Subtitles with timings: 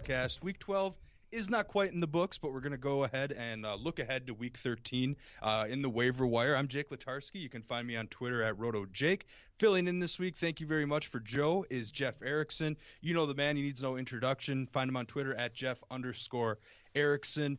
[0.00, 0.42] Podcast.
[0.42, 0.98] Week 12
[1.30, 3.98] is not quite in the books, but we're going to go ahead and uh, look
[3.98, 6.56] ahead to week 13 uh, in the waiver wire.
[6.56, 7.40] I'm Jake Letarski.
[7.40, 9.22] You can find me on Twitter at RotoJake.
[9.58, 12.76] Filling in this week, thank you very much for Joe, is Jeff Erickson.
[13.02, 14.66] You know the man, he needs no introduction.
[14.68, 16.58] Find him on Twitter at Jeff underscore
[16.94, 17.58] Erickson.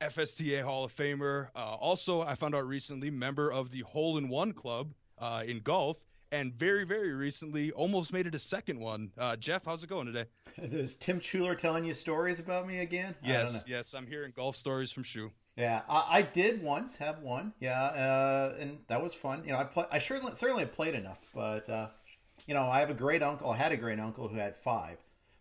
[0.00, 1.48] FSTA Hall of Famer.
[1.56, 5.60] Uh, also, I found out recently, member of the Hole in One Club uh, in
[5.60, 5.96] golf,
[6.32, 9.10] and very, very recently, almost made it a second one.
[9.16, 10.24] Uh, Jeff, how's it going today?
[10.58, 13.14] Is Tim Schuler telling you stories about me again?
[13.22, 15.30] Yes, yes, I'm hearing golf stories from Shu.
[15.56, 17.52] Yeah, I, I did once have one.
[17.60, 19.42] Yeah, uh, and that was fun.
[19.44, 21.88] You know, I play, I certainly certainly played enough, but uh,
[22.46, 23.50] you know, I have a great uncle.
[23.50, 24.98] I had a great uncle who had five,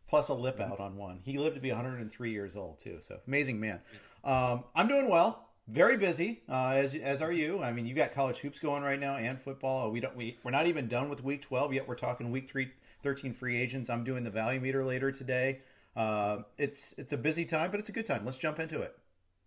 [0.08, 1.20] plus a lip out on one.
[1.24, 2.98] He lived to be 103 years old too.
[3.02, 3.80] So amazing man.
[4.24, 5.47] Um, I'm doing well.
[5.68, 7.62] Very busy, uh, as as are you.
[7.62, 9.92] I mean, you've got college hoops going right now and football.
[9.92, 11.88] We don't we we're not even done with week 12 yet.
[11.88, 12.72] We're talking week three,
[13.04, 13.90] 13 free agents.
[13.90, 15.60] I'm doing the value meter later today.
[15.94, 18.24] Uh, it's it's a busy time, but it's a good time.
[18.24, 18.98] Let's jump into it.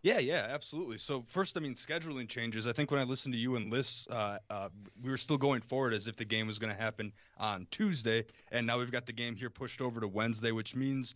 [0.03, 0.99] Yeah, yeah, absolutely.
[0.99, 2.67] So first, I mean, scheduling changes.
[2.67, 4.69] I think when I listened to you and Liz, uh, uh,
[5.03, 8.25] we were still going forward as if the game was going to happen on Tuesday,
[8.51, 11.15] and now we've got the game here pushed over to Wednesday, which means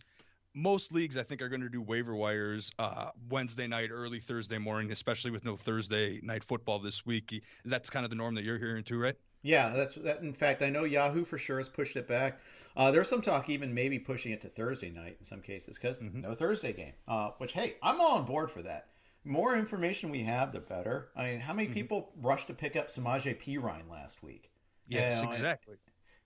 [0.55, 4.57] most leagues I think are going to do waiver wires uh, Wednesday night, early Thursday
[4.57, 7.43] morning, especially with no Thursday night football this week.
[7.65, 9.15] That's kind of the norm that you're hearing too, right?
[9.43, 10.21] Yeah, that's that.
[10.21, 12.39] In fact, I know Yahoo for sure has pushed it back.
[12.75, 16.01] Uh, there's some talk even maybe pushing it to Thursday night in some cases because
[16.01, 16.93] no Thursday game.
[17.07, 18.87] Uh, which hey, I'm all on board for that.
[19.23, 21.09] More information we have, the better.
[21.15, 24.51] I mean, how many people rushed to pick up Samaje Perine last week?
[24.87, 25.75] Yes, You know, and- exactly.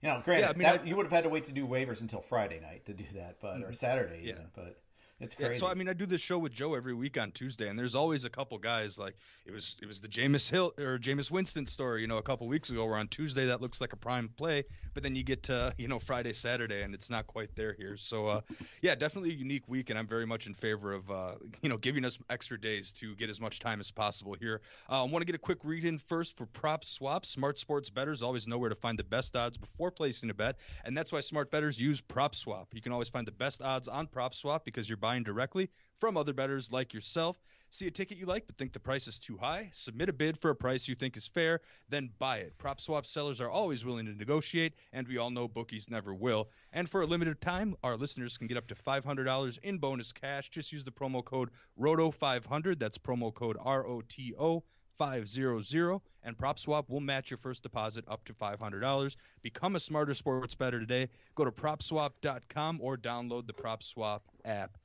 [0.02, 1.52] You know, granted, Yeah, I mean, that, I- you would have had to wait to
[1.52, 3.72] do waivers until Friday night to do that, but or mm-hmm.
[3.74, 4.32] Saturday Yeah.
[4.32, 4.46] even.
[4.54, 4.80] But
[5.20, 5.52] It's crazy.
[5.52, 7.78] Yeah, so I mean, I do this show with Joe every week on Tuesday, and
[7.78, 11.30] there's always a couple guys like it was it was the Jameis Hill or Jameis
[11.30, 12.86] Winston story, you know, a couple weeks ago.
[12.86, 14.64] Where on Tuesday that looks like a prime play,
[14.94, 17.98] but then you get to you know Friday, Saturday, and it's not quite there here.
[17.98, 18.40] So uh,
[18.80, 21.76] yeah, definitely a unique week, and I'm very much in favor of uh, you know
[21.76, 24.62] giving us extra days to get as much time as possible here.
[24.88, 27.26] Uh, I want to get a quick read in first for PropSwaps.
[27.26, 30.56] Smart sports betters always know where to find the best odds before placing a bet,
[30.86, 32.68] and that's why smart betters use PropSwap.
[32.72, 36.32] You can always find the best odds on PropSwap because you're buying directly from other
[36.32, 37.42] bettors like yourself.
[37.68, 39.70] See a ticket you like but think the price is too high?
[39.72, 42.56] Submit a bid for a price you think is fair, then buy it.
[42.58, 46.48] PropSwap sellers are always willing to negotiate, and we all know bookies never will.
[46.72, 50.50] And for a limited time, our listeners can get up to $500 in bonus cash.
[50.50, 52.78] Just use the promo code ROTO500.
[52.78, 54.64] That's promo code R O T O
[55.00, 59.16] 500 and PropSwap will match your first deposit up to $500.
[59.42, 61.08] Become a smarter sports better today.
[61.34, 64.76] Go to propswap.com or download the PropSwap app.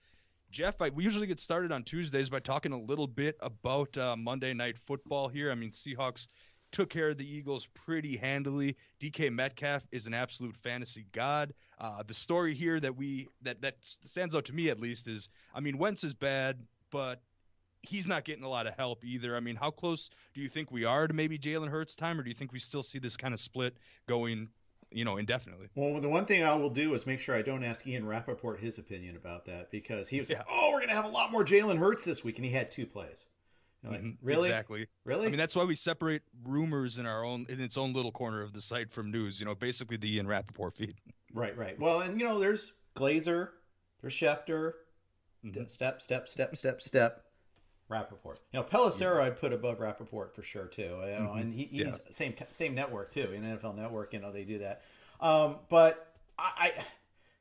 [0.55, 4.15] Jeff, I, we usually get started on Tuesdays by talking a little bit about uh,
[4.15, 5.51] Monday Night Football here.
[5.51, 6.27] I mean, Seahawks
[6.71, 8.77] took care of the Eagles pretty handily.
[9.01, 11.53] DK Metcalf is an absolute fantasy god.
[11.77, 15.27] Uh, the story here that we that that stands out to me at least is,
[15.53, 16.57] I mean, Wentz is bad,
[16.89, 17.21] but
[17.81, 19.35] he's not getting a lot of help either.
[19.35, 22.23] I mean, how close do you think we are to maybe Jalen Hurts time, or
[22.23, 23.75] do you think we still see this kind of split
[24.07, 24.47] going,
[24.95, 25.67] you know, indefinitely?
[25.75, 28.59] Well, the one thing I will do is make sure I don't ask Ian Rapoport
[28.59, 30.37] his opinion about that because he was yeah.
[30.37, 32.71] like, "Oh, we're gonna have a lot more Jalen Hurts this week," and he had
[32.71, 33.25] two plays.
[33.83, 34.25] Like, mm-hmm.
[34.25, 34.47] Really?
[34.47, 34.87] Exactly.
[35.03, 35.27] Really?
[35.27, 38.41] I mean, that's why we separate rumors in our own in its own little corner
[38.41, 39.39] of the site from news.
[39.39, 40.95] You know, basically the Ian Rapoport feed.
[41.33, 41.55] Right.
[41.55, 41.79] Right.
[41.79, 43.49] Well, and you know, there's Glazer,
[44.01, 44.73] there's Schefter,
[45.45, 45.65] mm-hmm.
[45.67, 47.24] step, step, step, step, step.
[47.87, 48.39] Rapoport.
[48.51, 49.25] You know, Pelissero yeah.
[49.25, 50.81] I'd put above Rapoport for sure too.
[50.81, 51.39] You know, mm-hmm.
[51.39, 51.95] and he, he's yeah.
[52.09, 53.31] same same network too.
[53.31, 54.81] In NFL Network, you know, they do that.
[55.21, 56.85] Um, but I, I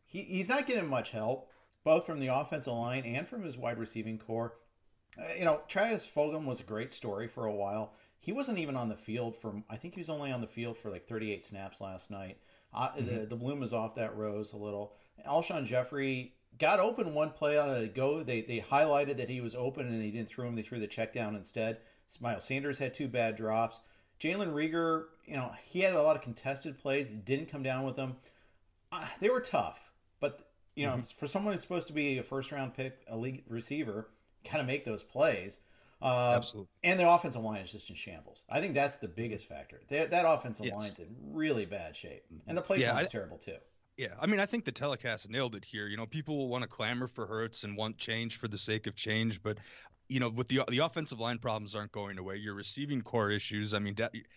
[0.06, 1.50] he, he's not getting much help,
[1.82, 4.54] both from the offensive line and from his wide receiving corps.
[5.18, 7.94] Uh, you know, Travis Fulgham was a great story for a while.
[8.20, 9.62] He wasn't even on the field for.
[9.70, 12.38] I think he was only on the field for like 38 snaps last night.
[12.72, 13.06] Uh, mm-hmm.
[13.06, 14.94] the, the bloom is off that rose a little.
[15.26, 18.22] Alshon Jeffery got open one play on a go.
[18.22, 20.54] They they highlighted that he was open and they didn't throw him.
[20.54, 21.78] They threw the check down instead.
[22.20, 23.80] Miles Sanders had two bad drops.
[24.20, 27.10] Jalen Reagor, you know, he had a lot of contested plays.
[27.10, 28.16] Didn't come down with them.
[28.92, 29.90] Uh, they were tough,
[30.20, 31.18] but you know, mm-hmm.
[31.18, 34.08] for someone who's supposed to be a first round pick, a league receiver,
[34.44, 35.58] kind of make those plays.
[36.00, 36.68] Uh, Absolutely.
[36.82, 38.44] And the offensive line is just in shambles.
[38.50, 39.80] I think that's the biggest factor.
[39.88, 40.74] That, that offensive yes.
[40.74, 43.56] line's in really bad shape, and the play yeah, is terrible too.
[43.96, 45.86] Yeah, I mean, I think the telecast nailed it here.
[45.86, 48.88] You know, people will want to clamor for Hurts and want change for the sake
[48.88, 49.58] of change, but
[50.08, 52.36] you know, with the the offensive line problems aren't going away.
[52.36, 53.72] Your receiving corps issues.
[53.72, 53.96] I mean,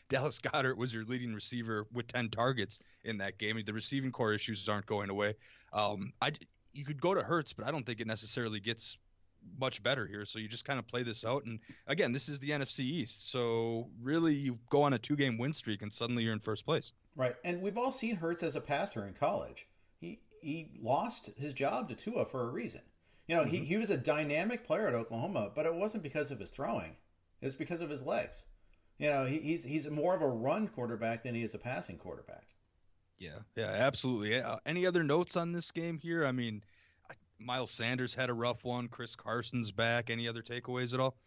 [0.09, 3.61] Dallas Goddard was your leading receiver with 10 targets in that game.
[3.65, 5.35] The receiving corps issues aren't going away.
[5.73, 6.31] Um, I
[6.73, 8.97] you could go to Hurts, but I don't think it necessarily gets
[9.59, 10.25] much better here.
[10.25, 11.45] So you just kind of play this out.
[11.45, 13.31] And again, this is the NFC East.
[13.31, 16.65] So really, you go on a two game win streak and suddenly you're in first
[16.65, 16.91] place.
[17.17, 17.35] Right.
[17.43, 19.67] And we've all seen Hurts as a passer in college.
[19.99, 22.81] He he lost his job to Tua for a reason.
[23.27, 23.51] You know, mm-hmm.
[23.51, 26.95] he, he was a dynamic player at Oklahoma, but it wasn't because of his throwing.
[27.41, 28.43] It's because of his legs.
[28.99, 31.97] You know, he, he's he's more of a run quarterback than he is a passing
[31.97, 32.45] quarterback.
[33.17, 34.39] Yeah, yeah, absolutely.
[34.39, 36.23] Uh, any other notes on this game here?
[36.23, 36.63] I mean,
[37.39, 38.87] Miles Sanders had a rough one.
[38.87, 40.11] Chris Carson's back.
[40.11, 41.17] Any other takeaways at all?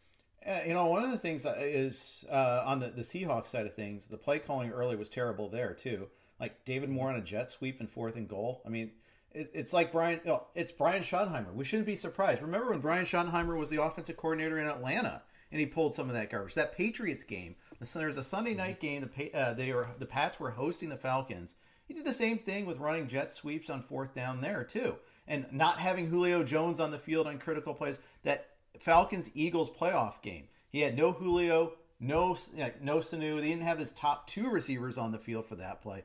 [0.47, 3.75] Uh, you know, one of the things is uh, on the, the Seahawks side of
[3.75, 6.09] things, the play calling early was terrible there too.
[6.39, 8.63] Like David Moore on a jet sweep and fourth and goal.
[8.65, 8.93] I mean,
[9.33, 10.21] it, it's like Brian.
[10.27, 11.53] Oh, it's Brian Schottenheimer.
[11.53, 12.41] We shouldn't be surprised.
[12.41, 15.23] Remember when Brian Schottenheimer was the offensive coordinator in Atlanta
[15.53, 16.55] and he pulled some of that garbage.
[16.55, 17.57] That Patriots game.
[17.81, 19.09] There's a Sunday night game.
[19.17, 21.55] The uh, they were the Pats were hosting the Falcons.
[21.87, 25.47] He did the same thing with running jet sweeps on fourth down there too, and
[25.51, 27.99] not having Julio Jones on the field on critical plays.
[28.23, 30.49] That Falcons Eagles playoff game.
[30.71, 32.37] He had no Julio, no
[32.81, 33.41] no Sanu.
[33.41, 36.05] They didn't have his top two receivers on the field for that play.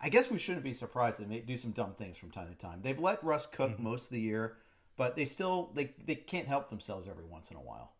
[0.00, 2.54] I guess we shouldn't be surprised they may do some dumb things from time to
[2.54, 2.80] time.
[2.82, 3.84] They've let Russ cook mm-hmm.
[3.84, 4.56] most of the year,
[4.96, 7.92] but they still they they can't help themselves every once in a while.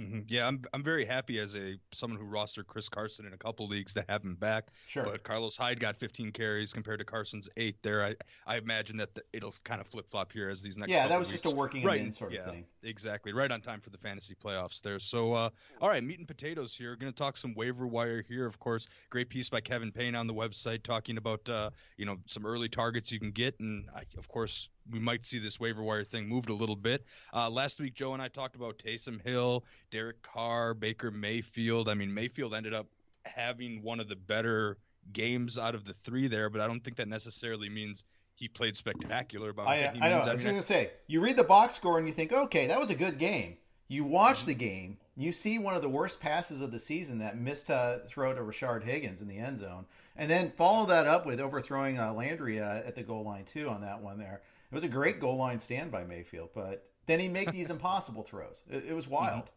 [0.00, 0.20] Mm-hmm.
[0.28, 3.66] Yeah, I'm I'm very happy as a someone who rostered Chris Carson in a couple
[3.68, 4.68] leagues to have him back.
[4.88, 5.04] Sure.
[5.04, 7.76] But Carlos Hyde got 15 carries compared to Carson's eight.
[7.82, 8.14] There, I
[8.46, 10.90] I imagine that the, it'll kind of flip flop here as these next.
[10.90, 11.42] Yeah, that was weeks.
[11.42, 12.00] just a working right.
[12.00, 12.64] in sort yeah, of thing.
[12.82, 14.98] Exactly, right on time for the fantasy playoffs there.
[14.98, 16.96] So, uh, all right, meat and potatoes here.
[16.96, 18.46] Going to talk some waiver wire here.
[18.46, 22.16] Of course, great piece by Kevin Payne on the website talking about uh, you know
[22.26, 25.82] some early targets you can get, and I, of course we might see this waiver
[25.82, 27.04] wire thing moved a little bit.
[27.32, 31.88] Uh, last week, Joe and I talked about Taysom Hill, Derek Carr, Baker Mayfield.
[31.88, 32.86] I mean, Mayfield ended up
[33.24, 34.78] having one of the better
[35.12, 38.76] games out of the three there, but I don't think that necessarily means he played
[38.76, 39.52] spectacular.
[39.52, 40.20] By I, I know.
[40.20, 42.90] I was gonna say, you read the box score and you think, okay, that was
[42.90, 43.58] a good game.
[43.88, 47.36] You watch the game, you see one of the worst passes of the season, that
[47.36, 49.84] missed uh, throw to Rashard Higgins in the end zone,
[50.16, 53.68] and then follow that up with overthrowing uh, Landry uh, at the goal line too
[53.68, 54.40] on that one there.
[54.72, 58.22] It was a great goal line stand by Mayfield, but then he made these impossible
[58.22, 58.64] throws.
[58.70, 59.50] It, it was wild.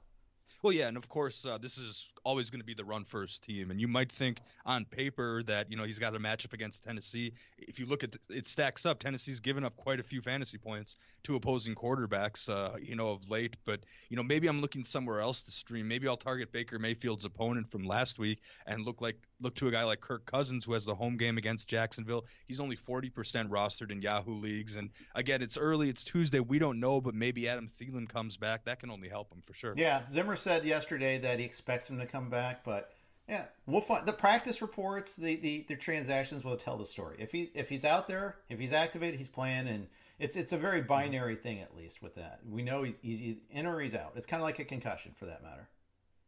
[0.66, 3.44] Well, yeah, and of course, uh, this is always going to be the run first
[3.44, 3.70] team.
[3.70, 7.34] And you might think on paper that you know he's got a matchup against Tennessee.
[7.60, 9.00] If you look at it, stacks up.
[9.00, 10.96] Tennessee's given up quite a few fantasy points
[11.26, 13.58] to opposing quarterbacks, uh, you know, of late.
[13.64, 15.88] But you know, maybe I'm looking somewhere else to stream.
[15.88, 19.72] Maybe I'll target Baker Mayfield's opponent from last week and look like look to a
[19.72, 22.26] guy like Kirk Cousins who has the home game against Jacksonville.
[22.48, 23.12] He's only 40%
[23.50, 24.78] rostered in Yahoo leagues.
[24.78, 25.90] And again, it's early.
[25.90, 26.40] It's Tuesday.
[26.40, 28.64] We don't know, but maybe Adam Thielen comes back.
[28.66, 29.74] That can only help him for sure.
[29.76, 32.92] Yeah, Zimmer said yesterday that he expects him to come back, but
[33.28, 37.16] yeah, we'll find the practice reports, the, the the transactions will tell the story.
[37.20, 39.88] If he's if he's out there, if he's activated, he's playing, and
[40.20, 42.42] it's it's a very binary thing at least with that.
[42.48, 44.14] We know he's, he's in or he's out.
[44.16, 45.68] It's kind of like a concussion for that matter.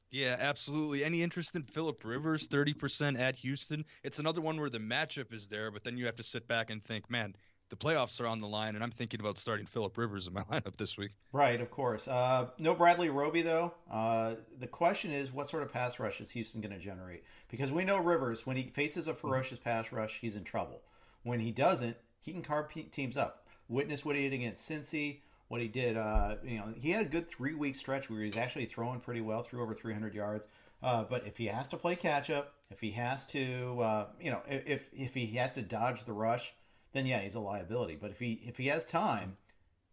[0.09, 1.03] Yeah, absolutely.
[1.03, 3.83] Any interest in Philip Rivers, 30% at Houston?
[4.03, 6.69] It's another one where the matchup is there, but then you have to sit back
[6.69, 7.35] and think, man,
[7.69, 10.41] the playoffs are on the line, and I'm thinking about starting Philip Rivers in my
[10.51, 11.11] lineup this week.
[11.33, 12.07] Right, of course.
[12.07, 13.73] Uh, no Bradley Roby though.
[13.91, 17.23] Uh, the question is, what sort of pass rush is Houston going to generate?
[17.49, 20.81] Because we know Rivers, when he faces a ferocious pass rush, he's in trouble.
[21.23, 23.47] When he doesn't, he can carve teams up.
[23.69, 25.19] Witness what he did against Cincy.
[25.49, 28.35] What he did, uh, you know, he had a good three week stretch where he's
[28.35, 30.47] actually throwing pretty well, threw over 300 yards.
[30.83, 34.29] Uh, but if he has to play catch up, if he has to, uh, you
[34.29, 36.53] know, if if he has to dodge the rush,
[36.97, 37.95] then yeah, he's a liability.
[37.99, 39.37] But if he if he has time,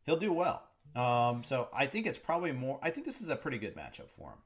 [0.06, 0.62] he'll do well.
[0.96, 2.78] Um, so I think it's probably more.
[2.82, 4.38] I think this is a pretty good matchup for him.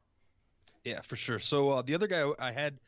[0.84, 1.38] Yeah, for sure.
[1.38, 2.78] So uh, the other guy I had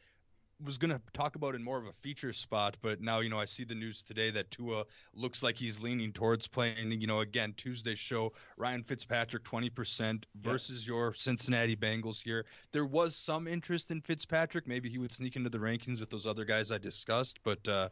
[0.65, 3.39] was going to talk about in more of a feature spot, but now, you know,
[3.39, 4.85] I see the news today that Tua
[5.15, 10.87] looks like he's leaning towards playing, you know, again, Tuesday show, Ryan Fitzpatrick 20% versus
[10.87, 10.95] yeah.
[10.95, 12.45] your Cincinnati Bengals here.
[12.73, 14.67] There was some interest in Fitzpatrick.
[14.67, 17.89] Maybe he would sneak into the rankings with those other guys I discussed, but uh,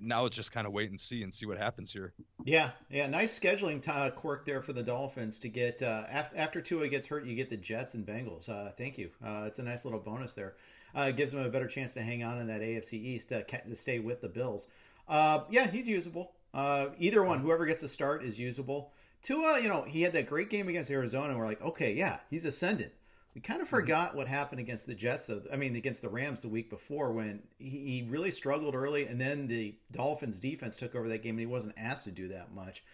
[0.00, 2.12] now it's just kind of wait and see and see what happens here.
[2.44, 6.60] Yeah, yeah, nice scheduling t- quirk there for the Dolphins to get uh, after, after
[6.60, 8.48] Tua gets hurt, you get the Jets and Bengals.
[8.48, 9.10] Uh, thank you.
[9.24, 10.54] Uh, it's a nice little bonus there
[10.94, 13.74] uh, gives them a better chance to hang on in that AFC East to, to
[13.74, 14.68] stay with the Bills.
[15.08, 16.32] Uh, yeah, he's usable.
[16.54, 18.92] Uh, either one, whoever gets a start is usable.
[19.22, 21.36] Tua, you know, he had that great game against Arizona.
[21.36, 22.92] We're like, okay, yeah, he's ascendant.
[23.34, 23.76] We kind of mm-hmm.
[23.76, 25.26] forgot what happened against the Jets.
[25.26, 29.20] Though, I mean, against the Rams the week before when he, really struggled early, and
[29.20, 32.54] then the Dolphins defense took over that game, and he wasn't asked to do that
[32.54, 32.84] much.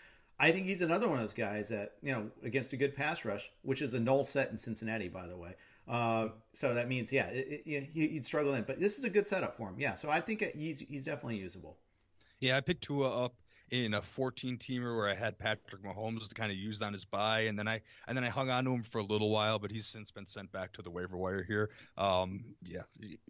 [0.40, 3.24] I think he's another one of those guys that you know against a good pass
[3.24, 5.54] rush, which is a null set in Cincinnati, by the way.
[5.88, 8.62] Uh, so that means, yeah, it, it, he'd struggle in.
[8.62, 9.76] But this is a good setup for him.
[9.78, 11.78] Yeah, so I think he's he's definitely usable.
[12.38, 13.34] Yeah, I picked Tua up
[13.70, 17.04] in a 14 teamer where I had Patrick Mahomes to kind of use on his
[17.04, 19.58] buy, and then I and then I hung on to him for a little while,
[19.58, 21.70] but he's since been sent back to the waiver wire here.
[21.96, 22.82] Um, yeah,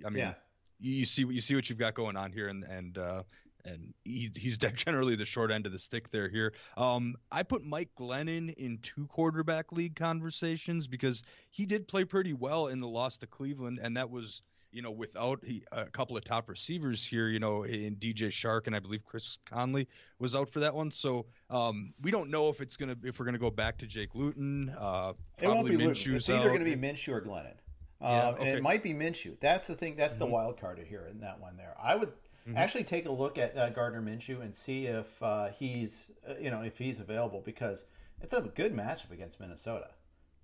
[0.05, 0.35] I mean, yeah.
[0.81, 3.23] you see you see what you've got going on here, and and uh,
[3.65, 6.53] and he, he's generally the short end of the stick there here.
[6.77, 12.33] Um, I put Mike Glennon in two quarterback league conversations because he did play pretty
[12.33, 16.17] well in the loss to Cleveland, and that was you know without he, a couple
[16.17, 20.35] of top receivers here, you know in DJ Chark and I believe Chris Conley was
[20.35, 20.91] out for that one.
[20.91, 24.15] So um, we don't know if it's gonna if we're gonna go back to Jake
[24.15, 24.75] Luton.
[24.79, 26.17] Uh, it won't be Luton.
[26.17, 27.55] It's either going to be Minshew or Glennon.
[28.01, 28.41] Uh, yeah, okay.
[28.41, 29.39] and it might be Minshew.
[29.41, 29.97] That's the thing.
[29.97, 30.21] That's mm-hmm.
[30.21, 31.57] the wild card here in that one.
[31.57, 32.13] There, I would
[32.49, 32.57] Mm-hmm.
[32.57, 36.51] Actually, take a look at uh, Gardner Minshew and see if uh, he's uh, you
[36.51, 37.85] know if he's available because
[38.23, 39.89] it's a good matchup against Minnesota.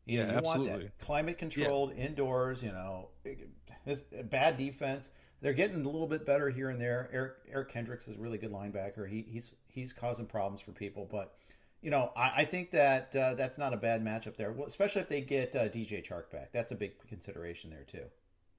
[0.04, 0.71] You yeah, you absolutely.
[0.71, 2.04] Want that climate controlled, yeah.
[2.04, 2.62] indoors.
[2.62, 3.09] You know,
[3.85, 5.11] this bad defense.
[5.41, 7.11] They're getting a little bit better here and there.
[7.12, 9.09] Eric Eric Kendricks is a really good linebacker.
[9.09, 11.35] He, he's he's causing problems for people, but
[11.83, 15.03] you know, I, I think that uh, that's not a bad matchup there, well, especially
[15.03, 16.50] if they get uh, DJ Chark back.
[16.50, 18.07] That's a big consideration there too.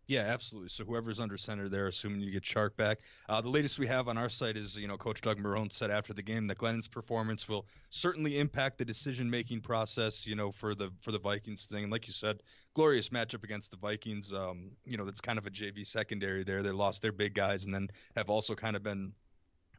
[0.08, 0.70] Yeah, absolutely.
[0.70, 3.00] So whoever's under center there, assuming you get Chark back.
[3.28, 5.90] Uh, the latest we have on our site is, you know, Coach Doug Marrone said
[5.90, 10.76] after the game that Glennon's performance will certainly impact the decision-making process, you know, for
[10.76, 11.84] the for the Vikings thing.
[11.84, 12.44] And like you said,
[12.76, 14.32] glorious matchup against the Vikings.
[14.32, 16.62] Um, you know, that's kind of a JV secondary there.
[16.62, 19.12] They lost their big guys and then have also kind of been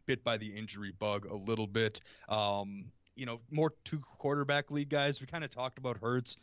[0.06, 2.00] bit by the injury bug a little bit.
[2.28, 5.20] Um, you know, more two quarterback league guys.
[5.20, 6.36] We kind of talked about Hurts.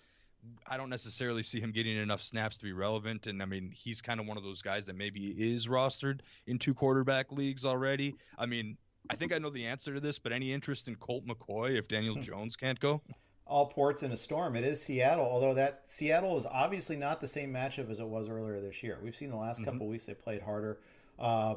[0.68, 3.28] I don't necessarily see him getting enough snaps to be relevant.
[3.28, 6.58] And I mean, he's kind of one of those guys that maybe is rostered in
[6.58, 8.16] two quarterback leagues already.
[8.38, 8.78] I mean,
[9.10, 11.88] I think I know the answer to this, but any interest in Colt McCoy if
[11.88, 13.02] Daniel Jones can't go?
[13.46, 14.56] All ports in a storm.
[14.56, 18.30] It is Seattle, although that Seattle is obviously not the same matchup as it was
[18.30, 19.00] earlier this year.
[19.04, 19.72] We've seen the last mm-hmm.
[19.72, 20.80] couple weeks they played harder.
[21.20, 21.56] Uh,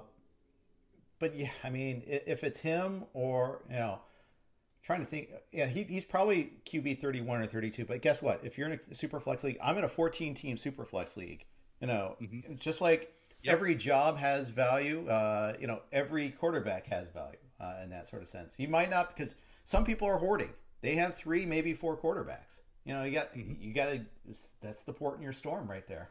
[1.19, 4.01] but yeah, I mean, if it's him or you know,
[4.87, 7.85] trying to think, yeah, he, he's probably QB thirty one or thirty two.
[7.85, 8.41] But guess what?
[8.45, 11.45] If you're in a super flex league, I'm in a fourteen team super flex league.
[11.81, 12.55] You know, mm-hmm.
[12.55, 13.13] just like
[13.43, 13.55] yep.
[13.55, 15.09] every job has value.
[15.09, 18.59] Uh, you know, every quarterback has value uh, in that sort of sense.
[18.61, 20.51] You might not because some people are hoarding.
[20.83, 22.61] They have three, maybe four quarterbacks.
[22.85, 23.61] You know, you got mm-hmm.
[23.61, 24.01] you got to.
[24.63, 26.11] That's the port in your storm right there.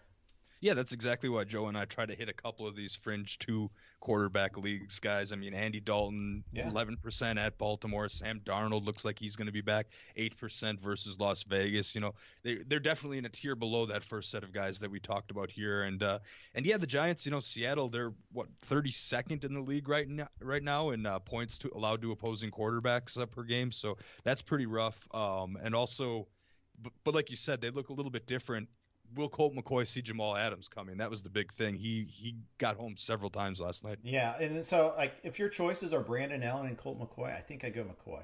[0.66, 3.38] Yeah, that's exactly why Joe and I try to hit a couple of these fringe
[3.38, 3.70] two
[4.00, 5.32] quarterback leagues, guys.
[5.32, 6.68] I mean, Andy Dalton, yeah.
[6.68, 8.10] 11% at Baltimore.
[8.10, 9.86] Sam Darnold looks like he's going to be back
[10.18, 11.94] 8% versus Las Vegas.
[11.94, 14.90] You know, they, they're definitely in a tier below that first set of guys that
[14.90, 15.84] we talked about here.
[15.84, 16.18] And uh,
[16.56, 20.30] and yeah, the Giants, you know, Seattle, they're what 32nd in the league right now,
[20.42, 23.72] right now in uh, points to allowed to opposing quarterbacks uh, per game.
[23.72, 24.98] So that's pretty rough.
[25.14, 26.28] Um, and also,
[26.82, 28.68] but, but like you said, they look a little bit different
[29.16, 30.98] will Colt McCoy see Jamal Adams coming?
[30.98, 31.76] That was the big thing.
[31.76, 34.00] He he got home several times last night.
[34.04, 37.64] Yeah, and so like if your choices are Brandon Allen and Colt McCoy, I think
[37.64, 38.24] I go McCoy.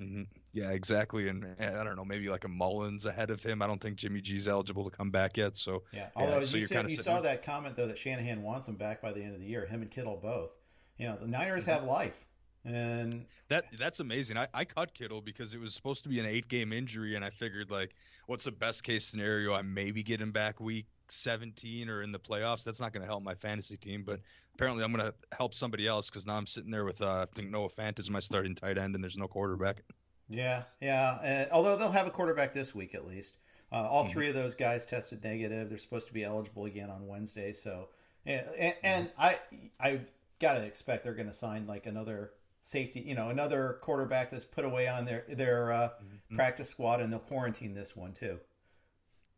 [0.00, 0.22] Mm-hmm.
[0.52, 1.28] Yeah, exactly.
[1.28, 3.62] And, and, I don't know, maybe like a Mullens ahead of him.
[3.62, 5.56] I don't think Jimmy G's eligible to come back yet.
[5.56, 8.68] So yeah, although yeah, so you, said, you saw that comment though that Shanahan wants
[8.68, 9.66] him back by the end of the year.
[9.66, 10.50] Him and Kittle both.
[10.98, 11.72] You know, the Niners mm-hmm.
[11.72, 12.26] have life.
[12.64, 14.38] And that that's amazing.
[14.38, 17.24] I, I cut Kittle because it was supposed to be an eight game injury, and
[17.24, 17.94] I figured like,
[18.26, 19.52] what's the best case scenario?
[19.52, 22.64] I maybe get him back week 17 or in the playoffs.
[22.64, 24.20] That's not going to help my fantasy team, but
[24.54, 27.34] apparently I'm going to help somebody else because now I'm sitting there with uh, I
[27.34, 29.82] think Noah Fant is my starting tight end, and there's no quarterback.
[30.30, 31.18] Yeah, yeah.
[31.22, 33.36] And, although they'll have a quarterback this week at least.
[33.70, 34.12] Uh, all mm-hmm.
[34.12, 35.68] three of those guys tested negative.
[35.68, 37.52] They're supposed to be eligible again on Wednesday.
[37.52, 37.88] So,
[38.24, 39.20] and, and, and mm-hmm.
[39.20, 39.38] I
[39.80, 40.00] I
[40.38, 42.30] gotta expect they're going to sign like another
[42.64, 46.36] safety, you know, another quarterback that's put away on their their uh, mm-hmm.
[46.36, 48.40] practice squad, and they'll quarantine this one too.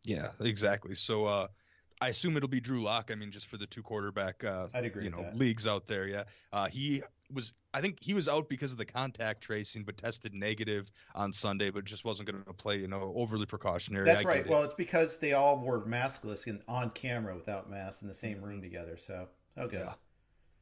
[0.03, 0.95] Yeah, exactly.
[0.95, 1.47] So uh,
[1.99, 3.11] I assume it'll be Drew Lock.
[3.11, 5.03] I mean, just for the two quarterback, uh, I'd agree.
[5.03, 6.07] You know, leagues out there.
[6.07, 7.51] Yeah, uh, he was.
[7.73, 11.69] I think he was out because of the contact tracing, but tested negative on Sunday,
[11.69, 12.77] but just wasn't going to play.
[12.77, 14.05] You know, overly precautionary.
[14.05, 14.47] That's I right.
[14.47, 18.41] Well, it's because they all were maskless and on camera without masks in the same
[18.41, 18.95] room together.
[18.95, 19.79] So, okay.
[19.79, 19.93] Yeah.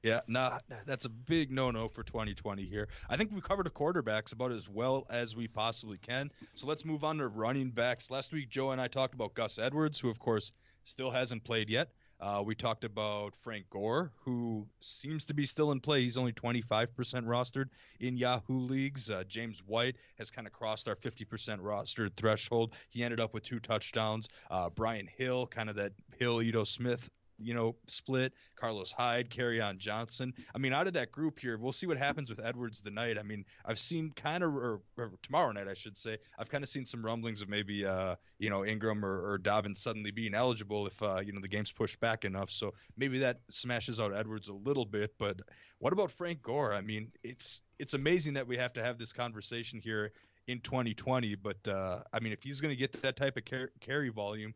[0.06, 2.88] Yeah, nah, that's a big no-no for 2020 here.
[3.10, 6.30] I think we covered the quarterbacks about as well as we possibly can.
[6.54, 8.12] So let's move on to running backs.
[8.12, 10.52] Last week, Joe and I talked about Gus Edwards, who of course
[10.84, 11.90] still hasn't played yet.
[12.20, 16.04] Uh, we talked about Frank Gore, who seems to be still in play.
[16.04, 16.88] He's only 25%
[17.26, 17.70] rostered
[18.00, 19.10] in Yahoo leagues.
[19.10, 21.26] Uh, James White has kind of crossed our 50%
[21.62, 22.76] rostered threshold.
[22.92, 24.30] He ended up with two touchdowns.
[24.52, 28.34] Uh, Brian Hill, kind of that Hill Ito Smith you know, split.
[28.56, 30.34] Carlos Hyde, Kerryon Johnson.
[30.54, 33.18] I mean, out of that group here, we'll see what happens with Edwards tonight.
[33.18, 36.64] I mean, I've seen kind of, or, or, tomorrow night, I should say, I've kind
[36.64, 40.34] of seen some rumblings of maybe, uh, you know, Ingram or, or Dobbins suddenly being
[40.34, 42.52] eligible if, uh, you know, the game's pushed back enough.
[42.52, 45.14] So maybe that smashes out Edwards a little bit.
[45.18, 45.42] But
[45.80, 46.74] what about Frank Gore?
[46.74, 50.12] I mean, it's it's amazing that we have to have this conversation here
[50.48, 51.36] in 2020.
[51.36, 54.54] But uh, I mean, if he's going to get that type of car- carry volume,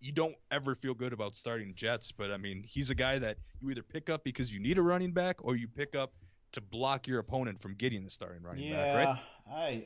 [0.00, 3.38] you don't ever feel good about starting Jets, but I mean, he's a guy that
[3.60, 6.12] you either pick up because you need a running back or you pick up
[6.52, 9.18] to block your opponent from getting the starting running yeah, back, right?
[9.52, 9.84] I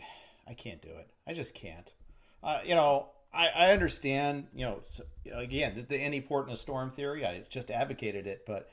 [0.51, 1.09] I can't do it.
[1.27, 1.93] I just can't.
[2.43, 6.53] Uh, you know, I, I understand, you know, so, again, the, the any port in
[6.53, 8.71] a storm theory, I just advocated it, but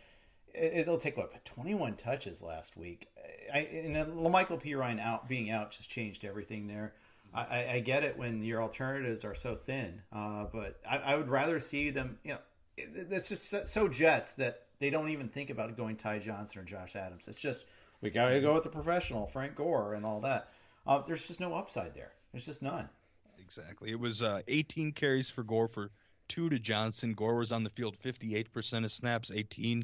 [0.54, 3.08] it, will take what 21 touches last week.
[3.54, 6.94] I and La'Mical Perine out being out just changed everything there.
[7.34, 11.30] I, I get it when your alternatives are so thin, uh, but I, I, would
[11.30, 12.18] rather see them.
[12.24, 12.40] You know,
[12.76, 16.66] it, it's just so Jets that they don't even think about going Ty Johnson or
[16.66, 17.30] Josh Adams.
[17.30, 17.64] It's just
[18.02, 20.50] we got to go with the professional Frank Gore and all that.
[20.86, 22.12] Uh, there's just no upside there.
[22.32, 22.90] There's just none.
[23.40, 23.92] Exactly.
[23.92, 25.92] It was uh, 18 carries for Gore for
[26.28, 27.14] two to Johnson.
[27.14, 29.84] Gore was on the field 58% of snaps, 18%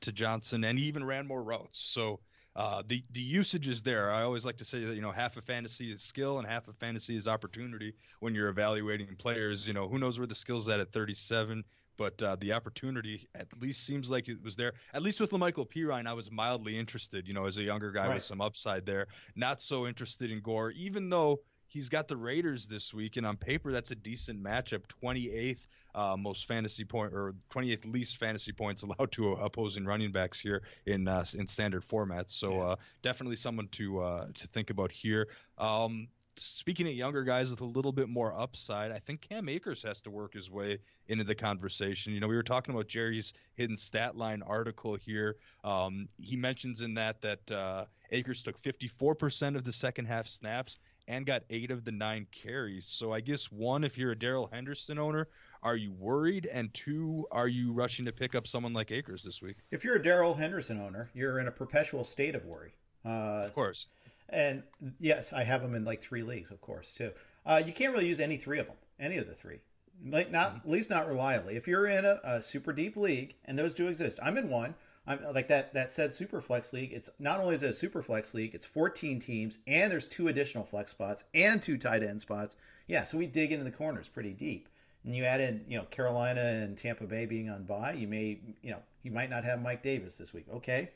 [0.00, 1.78] to Johnson, and he even ran more routes.
[1.78, 2.20] So
[2.56, 4.10] uh, the the usage is there.
[4.10, 6.68] I always like to say that you know half of fantasy is skill and half
[6.68, 7.94] of fantasy is opportunity.
[8.20, 11.64] When you're evaluating players, you know who knows where the skill's at at 37,
[11.96, 14.72] but uh, the opportunity at least seems like it was there.
[14.92, 17.28] At least with La'Mical Perine, I was mildly interested.
[17.28, 18.14] You know, as a younger guy right.
[18.14, 19.06] with some upside there.
[19.36, 23.36] Not so interested in Gore, even though he's got the Raiders this week, and on
[23.36, 24.82] paper that's a decent matchup.
[25.02, 30.40] 28th uh, most fantasy point or 28th least fantasy points allowed to opposing running backs
[30.40, 32.30] here in uh, in standard formats.
[32.30, 32.62] So yeah.
[32.62, 35.28] uh, definitely someone to uh, to think about here.
[35.58, 39.82] Um, speaking of younger guys with a little bit more upside, I think Cam Akers
[39.82, 40.78] has to work his way
[41.08, 42.12] into the conversation.
[42.12, 45.36] You know, we were talking about Jerry's hidden stat line article here.
[45.64, 50.78] Um, he mentions in that that uh, Akers took 54% of the second half snaps
[51.08, 52.86] and got eight of the nine carries.
[52.86, 55.26] So I guess one, if you're a Darrell Henderson owner,
[55.62, 56.46] are you worried?
[56.46, 59.56] And two, are you rushing to pick up someone like Akers this week?
[59.70, 62.74] If you're a Darrell Henderson owner, you're in a perpetual state of worry.
[63.04, 63.88] Uh, of course.
[64.28, 64.62] And
[65.00, 67.12] yes, I have them in like three leagues, of course, too.
[67.46, 69.60] Uh, you can't really use any three of them, any of the three,
[70.06, 70.58] like not mm-hmm.
[70.58, 71.56] at least not reliably.
[71.56, 74.74] If you're in a, a, super deep league, and those do exist, I'm in one.
[75.08, 75.72] I'm like that.
[75.72, 76.92] That said, super flex league.
[76.92, 80.28] It's not only is it a super flex league, it's 14 teams, and there's two
[80.28, 82.56] additional flex spots and two tight end spots.
[82.86, 84.68] Yeah, so we dig into the corners pretty deep.
[85.04, 88.38] And you add in, you know, Carolina and Tampa Bay being on bye, you may,
[88.62, 90.44] you know, you might not have Mike Davis this week.
[90.52, 90.90] Okay,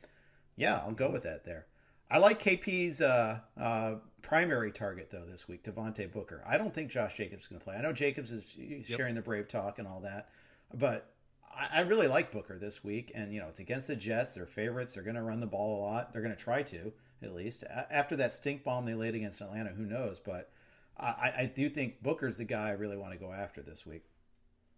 [0.56, 1.66] yeah, I'll go with that there.
[2.10, 6.42] I like KP's uh, uh, primary target though this week, Devontae Booker.
[6.46, 7.76] I don't think Josh Jacobs is going to play.
[7.76, 8.44] I know Jacobs is
[8.86, 9.24] sharing yep.
[9.24, 10.28] the brave talk and all that,
[10.74, 11.08] but
[11.54, 13.12] I, I, really like Booker this week.
[13.14, 14.34] And you know, it's against the Jets.
[14.34, 14.94] They're favorites.
[14.94, 16.12] They're going to run the ball a lot.
[16.12, 19.70] They're going to try to at least after that stink bomb they laid against Atlanta.
[19.70, 20.18] Who knows?
[20.18, 20.50] But
[20.98, 24.04] I, I do think Booker's the guy I really want to go after this week.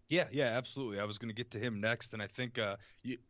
[0.08, 1.00] Yeah, yeah, absolutely.
[1.00, 2.76] I was going to get to him next, and I think uh,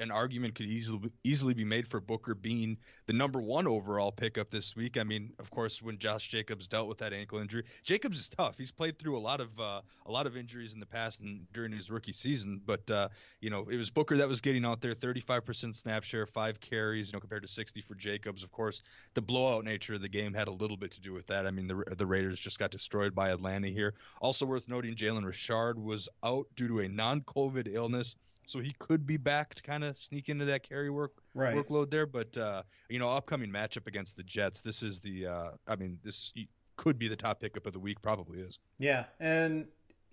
[0.00, 4.50] an argument could easily easily be made for Booker being the number one overall pickup
[4.50, 4.98] this week.
[4.98, 8.58] I mean, of course, when Josh Jacobs dealt with that ankle injury, Jacobs is tough.
[8.58, 11.46] He's played through a lot of uh, a lot of injuries in the past and
[11.52, 13.08] during his rookie season, but uh,
[13.40, 17.06] you know, it was Booker that was getting out there, 35% snap share, five carries,
[17.06, 18.42] you know, compared to 60 for Jacobs.
[18.42, 18.82] Of course,
[19.14, 21.46] the blowout nature of the game had a little bit to do with that.
[21.46, 23.94] I mean, the the Raiders just got destroyed by Atlanta here.
[24.20, 29.07] Also worth noting, Jalen Richard was out due to a non-COVID illness, so he could
[29.07, 31.55] be back to kind of sneak into that carry work right.
[31.57, 32.07] workload there.
[32.07, 35.98] But uh, you know, upcoming matchup against the Jets, this is the, uh, I mean,
[36.03, 36.33] this
[36.77, 38.00] could be the top pickup of the week.
[38.03, 38.59] Probably is.
[38.79, 39.66] Yeah, and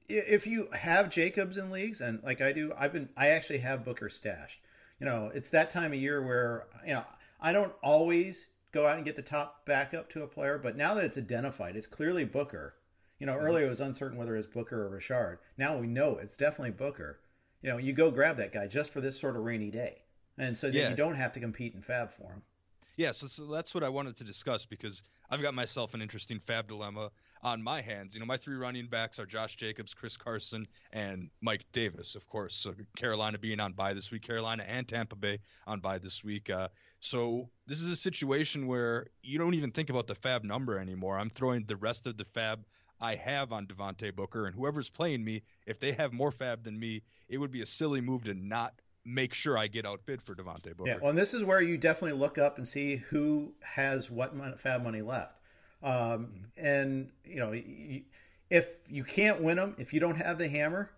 [0.08, 3.86] if you have Jacobs in leagues, and like I do, I've been, I actually have
[3.86, 4.62] Booker stashed.
[5.00, 7.04] You know, it's that time of year where you know
[7.40, 10.94] I don't always go out and get the top backup to a player, but now
[10.94, 12.76] that it's identified, it's clearly Booker
[13.22, 15.38] you know, earlier it was uncertain whether it's Booker or Richard.
[15.56, 17.20] Now we know it's definitely Booker.
[17.62, 20.02] You know, you go grab that guy just for this sort of rainy day,
[20.40, 20.90] and so that yeah.
[20.90, 22.42] you don't have to compete in FAAB for him.
[22.98, 26.40] Yeah, so, so, that's what I wanted to discuss because I've got myself an interesting
[26.40, 27.12] FAAB dilemma
[27.44, 28.16] on my hands.
[28.16, 32.28] You know, my three running backs are Josh Jacobs, Chris Carson, and Mike Davis, of
[32.28, 32.56] course.
[32.56, 36.50] So Carolina being on bye this week, Carolina and Tampa Bay on bye this week.
[36.50, 40.80] Uh, so this is a situation where you don't even think about the FAAB number
[40.80, 41.18] anymore.
[41.18, 42.64] I'm throwing the rest of the FAAB
[43.02, 46.80] I have on Devontae Booker, and whoever's playing me, if they have more FAAB than
[46.80, 50.36] me, it would be a silly move to not make sure I get outbid for
[50.36, 50.90] Devontae Booker.
[50.90, 54.38] Yeah, well, and this is where you definitely look up and see who has what
[54.38, 55.36] FAAB money left.
[55.84, 56.66] Um, mm-hmm.
[56.66, 57.54] And you know,
[58.50, 60.92] if you can't win them, if you don't have the hammer,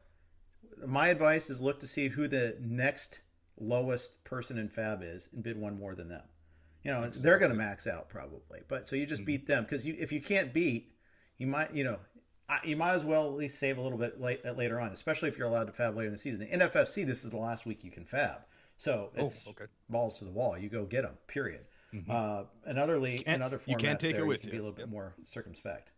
[0.86, 3.22] my advice is look to see who the next
[3.58, 6.24] lowest person in FAAB is and bid one more than them.
[6.84, 9.28] You know, they're going to max out probably, but so you just mm-hmm.
[9.28, 10.93] beat them because you if you can't beat
[11.38, 12.00] you might, you know,
[12.64, 15.30] you might as well at least save a little bit late, uh, later on, especially
[15.30, 16.42] if you're allowed to FAAB later in the season.
[16.42, 18.38] The NFFC, this is the last week you can FAAB,
[18.78, 19.66] so oh, it's oh, okay.
[19.90, 20.58] balls to the wall.
[20.58, 21.18] You go get them.
[21.28, 21.62] Period.
[21.94, 22.12] Mm-hmm.
[22.12, 24.50] Uh, another league, another format, you can't take there, it with you.
[24.50, 24.52] Can you.
[24.54, 25.92] Be a little bit more circumspect.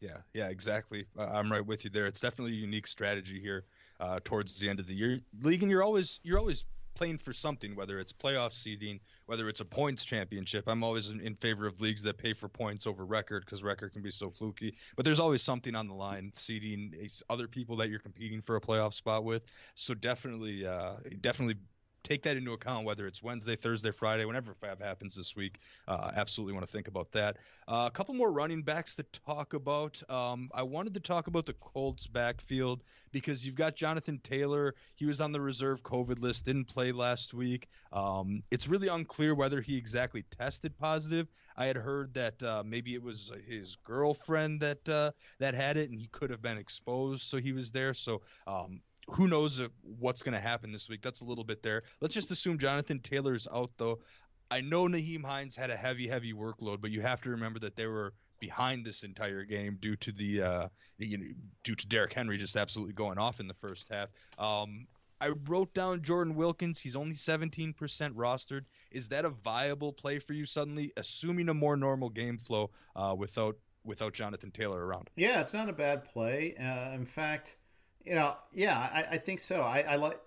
[0.00, 1.06] Yeah, yeah, exactly.
[1.18, 2.06] Uh, I'm right with you there.
[2.06, 3.64] It's definitely a unique strategy here
[4.00, 6.64] uh, towards the end of the year league, and you're always you're always
[6.96, 10.64] playing for something, whether it's playoff seeding, whether it's a points championship.
[10.66, 13.92] I'm always in, in favor of leagues that pay for points over record because record
[13.92, 14.74] can be so fluky.
[14.96, 16.94] But there's always something on the line, seeding
[17.30, 19.44] other people that you're competing for a playoff spot with.
[19.74, 21.56] So definitely, uh, definitely
[22.06, 25.58] take that into account, whether it's Wednesday, Thursday, Friday, whenever FAAB happens this week.
[25.88, 27.36] Uh, absolutely want to think about that.
[27.66, 30.00] Uh, a couple more running backs to talk about.
[30.08, 34.74] Um, I wanted to talk about the Colts backfield because you've got Jonathan Taylor.
[34.94, 37.66] He was on the reserve COVID list, didn't play last week.
[37.92, 41.26] Um, it's really unclear whether he exactly tested positive.
[41.56, 45.90] I had heard that uh, maybe it was his girlfriend that uh, that had it,
[45.90, 47.94] and he could have been exposed, so he was there.
[47.94, 51.02] So um, who knows what's going to happen this week?
[51.02, 51.82] That's a little bit there.
[52.00, 54.00] Let's just assume Jonathan Taylor's out, though.
[54.50, 57.76] I know Nyheim Hines had a heavy, heavy workload, but you have to remember that
[57.76, 61.24] they were behind this entire game due to the uh, you know,
[61.64, 64.10] due to Derrick Henry just absolutely going off in the first half.
[64.38, 64.86] Um,
[65.20, 66.78] I wrote down Jordan Wilkins.
[66.78, 67.74] He's only 17%
[68.12, 68.64] rostered.
[68.90, 73.14] Is that a viable play for you suddenly, assuming a more normal game flow uh,
[73.16, 75.08] without without Jonathan Taylor around?
[75.16, 76.54] Yeah, it's not a bad play.
[76.58, 77.56] Uh, in fact,
[78.06, 79.60] you know, yeah, I, I think so.
[79.60, 80.20] I, I like.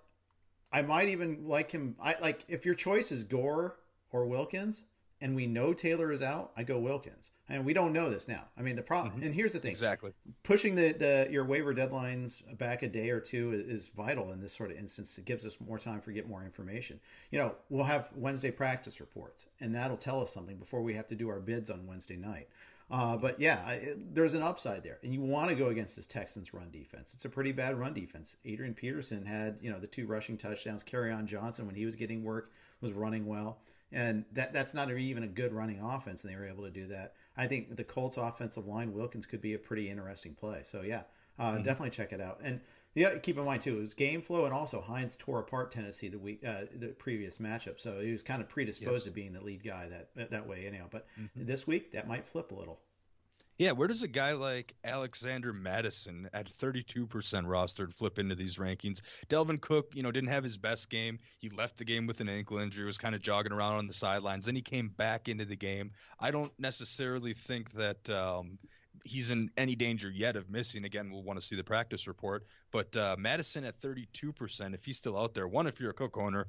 [0.72, 1.96] I might even like him.
[2.00, 3.76] I like if your choice is Gore
[4.12, 4.82] or Wilkins.
[5.22, 7.30] and we know Taylor is out, I go Wilkins.
[7.48, 8.44] And we don't know this now.
[8.56, 9.24] I mean, the problem, mm-hmm.
[9.24, 10.12] and here's the thing: exactly
[10.44, 14.40] pushing the, the your waiver deadlines back a day or two is, is, vital in
[14.40, 15.18] this sort of instance.
[15.18, 17.00] It gives us more time for get more information.
[17.30, 21.08] You know, we'll have Wednesday practice reports, and that'll tell us something before we have
[21.08, 22.48] to do our bids on Wednesday night.
[22.90, 26.08] Uh, but yeah, it, there's an upside there, and you want to go against this
[26.08, 27.14] Texans run defense.
[27.14, 28.36] It's a pretty bad run defense.
[28.44, 30.82] Adrian Peterson had you know the two rushing touchdowns.
[30.82, 32.50] Kerryon Johnson, when he was getting work,
[32.80, 33.58] was running well,
[33.92, 36.88] and that that's not even a good running offense, and they were able to do
[36.88, 37.14] that.
[37.36, 40.62] I think the Colts offensive line Wilkins could be a pretty interesting play.
[40.64, 41.02] So yeah,
[41.38, 41.62] uh, mm-hmm.
[41.62, 42.40] definitely check it out.
[42.42, 42.60] And
[42.94, 46.08] yeah, keep in mind too, it was game flow, and also Hines tore apart Tennessee
[46.08, 49.04] the week uh, the previous matchup, so he was kind of predisposed yes.
[49.04, 50.86] to being the lead guy that that way anyhow.
[50.90, 51.46] But mm-hmm.
[51.46, 52.80] this week that might flip a little.
[53.60, 59.02] Yeah, where does a guy like Alexander Mattison at 32% rostered flip into these rankings?
[59.28, 61.18] Dalvin Cook, you know, didn't have his best game.
[61.40, 63.92] He left the game with an ankle injury, was kind of jogging around on the
[63.92, 64.46] sidelines.
[64.46, 65.90] Then he came back into the game.
[66.18, 68.58] I don't necessarily think that um,
[69.04, 70.84] he's in any danger yet of missing.
[70.84, 72.46] Again, we'll want to see the practice report.
[72.70, 76.16] But uh, Mattison at 32%, if he's still out there, one, if you're a Cook
[76.16, 76.48] owner,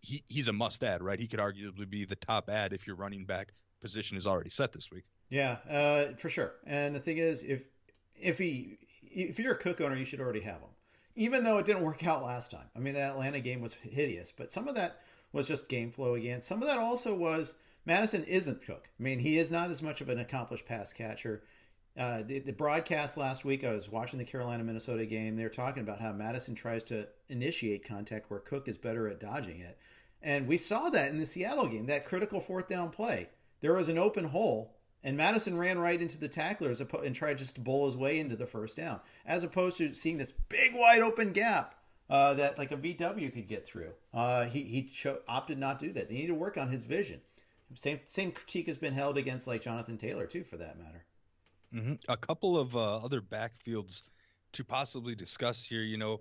[0.00, 1.18] he, he's a must add, right?
[1.18, 4.72] He could arguably be the top add if your running back position is already set
[4.72, 5.04] this week.
[5.28, 6.54] Yeah, uh, for sure.
[6.66, 7.62] And the thing is, if
[8.16, 10.70] if he if you're a Cook owner, you should already have him.
[11.16, 12.66] Even though it didn't work out last time.
[12.74, 15.00] I mean, the Atlanta game was hideous, but some of that
[15.32, 16.40] was just game flow again.
[16.40, 18.88] Some of that also was Mattison isn't Cook.
[18.98, 21.42] I mean, he is not as much of an accomplished pass catcher.
[21.98, 25.36] Uh, the, the, broadcast last week, I was watching the Carolina Minnesota game.
[25.36, 29.20] They were talking about how Mattison tries to initiate contact where Cook is better at
[29.20, 29.76] dodging it.
[30.22, 33.28] And we saw that in the Seattle game, that critical fourth down play.
[33.60, 37.54] There was an open hole and Mattison ran right into the tacklers and tried just
[37.54, 41.00] to bowl his way into the first down, as opposed to seeing this big wide
[41.00, 41.74] open gap
[42.10, 43.92] uh, that like a VW could get through.
[44.12, 46.08] Uh, he he cho- opted not to do that.
[46.08, 47.20] They need to work on his vision.
[47.74, 51.04] Same same critique has been held against like Jonathan Taylor too, for that matter.
[51.74, 51.94] Mm-hmm.
[52.08, 54.02] A couple of uh, other backfields
[54.52, 55.82] to possibly discuss here.
[55.82, 56.20] You know,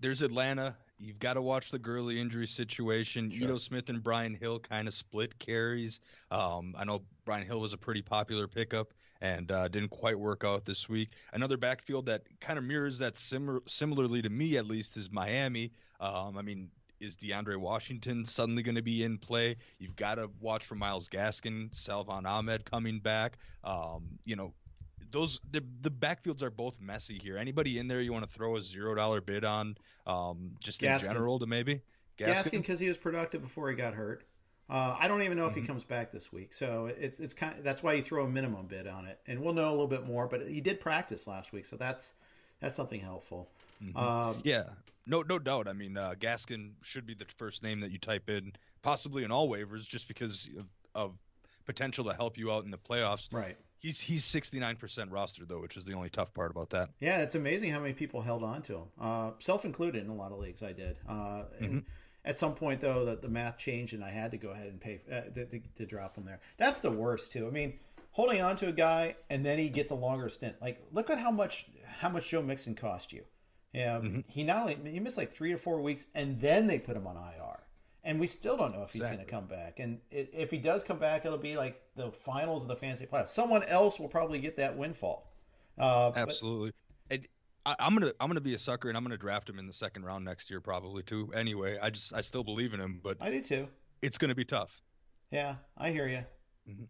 [0.00, 3.30] there's Atlanta You've got to watch the Gurley injury situation.
[3.30, 3.48] Sure.
[3.48, 6.00] Ito Smith and Brian Hill kind of split carries.
[6.30, 10.44] Um, I know Brian Hill was a pretty popular pickup and uh, didn't quite work
[10.44, 11.10] out this week.
[11.32, 15.72] Another backfield that kind of mirrors that similar, similarly to me at least is Miami.
[16.00, 16.70] Um, I mean,
[17.00, 19.56] is DeAndre Washington suddenly going to be in play?
[19.78, 23.38] You've got to watch for Myles Gaskin, Salvon Ahmed coming back.
[23.64, 24.54] Um, you know,
[25.14, 27.38] those the, the backfields are both messy here.
[27.38, 30.94] Anybody in there you want to throw a zero dollar bid on, um, just Gaskin.
[30.94, 31.80] in general to maybe
[32.18, 34.24] Gaskin because he was productive before he got hurt.
[34.68, 35.60] Uh, I don't even know if mm-hmm.
[35.60, 38.28] he comes back this week, so it's it's kind of, that's why you throw a
[38.28, 40.26] minimum bid on it, and we'll know a little bit more.
[40.26, 42.14] But he did practice last week, so that's
[42.60, 43.48] that's something helpful.
[43.82, 43.96] Mm-hmm.
[43.96, 44.64] Um, yeah,
[45.06, 45.68] no no doubt.
[45.68, 49.30] I mean, uh, Gaskin should be the first name that you type in, possibly in
[49.30, 51.18] all waivers, just because of, of
[51.66, 53.32] potential to help you out in the playoffs.
[53.32, 53.56] Right.
[53.84, 54.78] He's he's 69%
[55.10, 56.88] rostered though, which is the only tough part about that.
[57.00, 60.14] Yeah, it's amazing how many people held on to him, uh, self included in a
[60.14, 60.62] lot of leagues.
[60.62, 60.96] I did.
[61.06, 61.78] Uh, mm-hmm.
[62.24, 64.80] At some point though, that the math changed and I had to go ahead and
[64.80, 66.40] pay uh, to, to, to drop him there.
[66.56, 67.46] That's the worst too.
[67.46, 67.74] I mean,
[68.12, 70.56] holding on to a guy and then he gets a longer stint.
[70.62, 71.66] Like, look at how much
[71.98, 73.24] how much Joe Mixon cost you.
[73.74, 74.20] Yeah, mm-hmm.
[74.28, 77.06] he not only he missed like three to four weeks, and then they put him
[77.06, 77.53] on IR
[78.04, 79.08] and we still don't know if exactly.
[79.08, 79.80] he's going to come back.
[79.80, 83.28] And if he does come back, it'll be like the finals of the fantasy playoffs.
[83.28, 85.32] Someone else will probably get that windfall.
[85.78, 86.72] Uh, Absolutely.
[87.08, 87.28] But, and
[87.66, 89.72] I, I'm gonna I'm gonna be a sucker, and I'm gonna draft him in the
[89.72, 91.30] second round next year, probably too.
[91.34, 93.68] Anyway, I just I still believe in him, but I do too.
[94.02, 94.82] It's gonna be tough.
[95.30, 96.24] Yeah, I hear you.
[96.70, 96.84] Mm-hmm.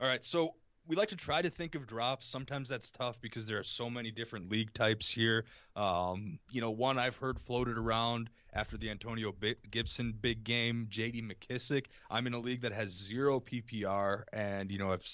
[0.00, 0.54] All right, so
[0.86, 2.26] we like to try to think of drops.
[2.26, 5.46] Sometimes that's tough because there are so many different league types here.
[5.76, 10.86] Um, you know, one I've heard floated around after the Antonio B- Gibson big game,
[10.90, 11.22] J.D.
[11.22, 11.86] McKissic.
[12.10, 15.06] I'm in a league that has zero PPR, and you know I've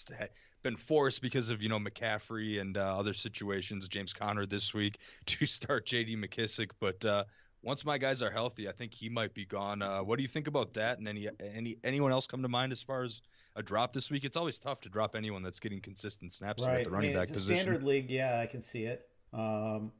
[0.62, 3.86] been forced because of you know McCaffrey and uh, other situations.
[3.88, 6.16] James Conner this week to start J.D.
[6.16, 7.24] McKissic, but uh,
[7.62, 9.82] once my guys are healthy, I think he might be gone.
[9.82, 10.98] Uh, what do you think about that?
[10.98, 13.22] And any any anyone else come to mind as far as
[13.56, 14.24] a drop this week?
[14.24, 16.78] It's always tough to drop anyone that's getting consistent snaps right.
[16.78, 17.56] at the running back position.
[17.56, 19.08] Standard league, yeah, I can see it.
[19.32, 19.92] Um,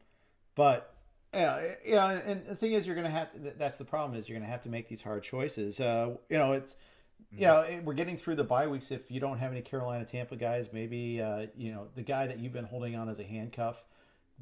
[0.55, 0.95] but
[1.33, 3.33] yeah, yeah, and the thing is, you're gonna have.
[3.33, 5.81] To, that's the problem is you're gonna have to make these hard choices.
[5.81, 6.75] Uh, you know, it's.
[7.33, 8.91] Yeah, you know, we're getting through the bye weeks.
[8.91, 12.41] If you don't have any Carolina Tampa guys, maybe uh, you know the guy that
[12.41, 13.85] you've been holding on as a handcuff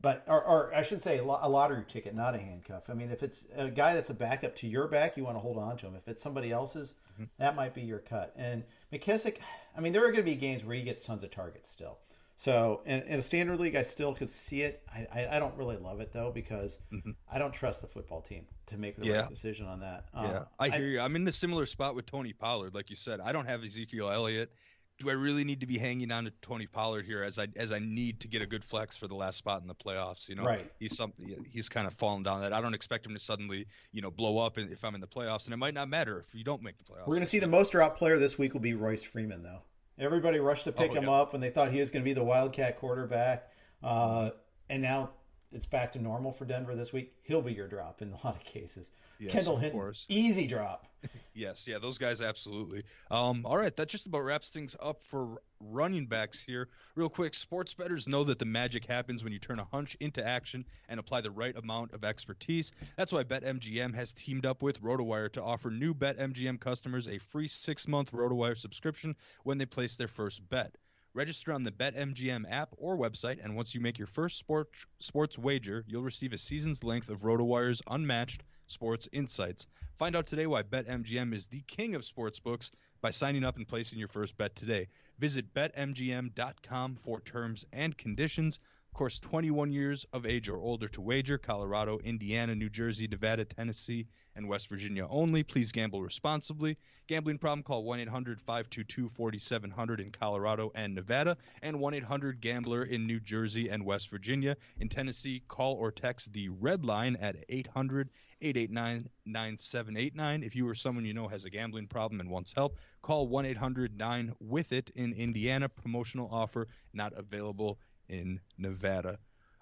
[0.00, 2.88] but or, or, I should say a lottery ticket, not a handcuff.
[2.88, 5.40] I mean, if it's a guy that's a backup to your back, you want to
[5.40, 5.94] hold on to him.
[5.96, 7.24] If it's somebody else's, mm-hmm.
[7.38, 8.32] that might be your cut.
[8.36, 9.36] And McKissic,
[9.76, 11.98] I mean, there are going to be games where he gets tons of targets still.
[12.38, 14.84] So in, in, a standard league, I still could see it.
[14.94, 17.10] I, I, I don't really love it though because mm-hmm.
[17.30, 19.22] I don't trust the football team to make the yeah.
[19.22, 20.04] right decision on that.
[20.14, 21.00] yeah, um, I hear I, you.
[21.00, 23.18] I'm in a similar spot with Tony Pollard, like you said.
[23.18, 24.52] I don't have Ezekiel Elliott.
[24.98, 27.72] Do I really need to be hanging on to Tony Pollard here as I as
[27.72, 30.28] I need to get a good flex for the last spot in the playoffs?
[30.28, 30.70] You know, right.
[30.80, 32.52] he's something he's kind of fallen down that.
[32.52, 35.44] I don't expect him to suddenly you know blow up if I'm in the playoffs,
[35.44, 37.06] and it might not matter if you don't make the playoffs.
[37.06, 39.62] We're going to see the most drop player this week will be Royce Freeman though.
[40.00, 41.10] Everybody rushed to pick oh, him yeah.
[41.10, 43.50] up when they thought he was going to be the Wildcat quarterback.
[43.82, 44.30] Uh,
[44.70, 45.10] and now
[45.52, 47.14] it's back to normal for Denver this week.
[47.22, 48.90] He'll be your drop in a lot of cases.
[49.18, 50.86] Yes, Kendall Hinton, easy drop.
[51.34, 52.84] yes, yeah, those guys absolutely.
[53.10, 56.68] Um, all right, that just about wraps things up for running backs here.
[56.94, 60.24] Real quick, sports bettors know that the magic happens when you turn a hunch into
[60.24, 62.72] action and apply the right amount of expertise.
[62.96, 67.48] That's why BetMGM has teamed up with RotoWire to offer new BetMGM customers a free
[67.48, 70.76] six-month RotoWire subscription when they place their first bet.
[71.18, 74.68] Register on the BetMGM app or website, and once you make your first sport,
[75.00, 79.66] sports wager, you'll receive a season's length of RotoWire's unmatched sports insights.
[79.98, 83.66] Find out today why BetMGM is the king of sports books by signing up and
[83.66, 84.86] placing your first bet today.
[85.18, 88.60] Visit betmgm.com for terms and conditions
[88.98, 91.38] course, 21 years of age or older to wager.
[91.38, 95.44] Colorado, Indiana, New Jersey, Nevada, Tennessee, and West Virginia only.
[95.44, 96.76] Please gamble responsibly.
[97.06, 97.62] Gambling problem?
[97.62, 103.20] Call 1 800 522 4700 in Colorado and Nevada, and 1 800 Gambler in New
[103.20, 104.56] Jersey and West Virginia.
[104.80, 110.42] In Tennessee, call or text the red line at 800 889 9789.
[110.42, 113.46] If you or someone you know has a gambling problem and wants help, call 1
[113.46, 115.68] 800 9 with it in Indiana.
[115.68, 117.78] Promotional offer not available
[118.08, 119.18] in Nevada.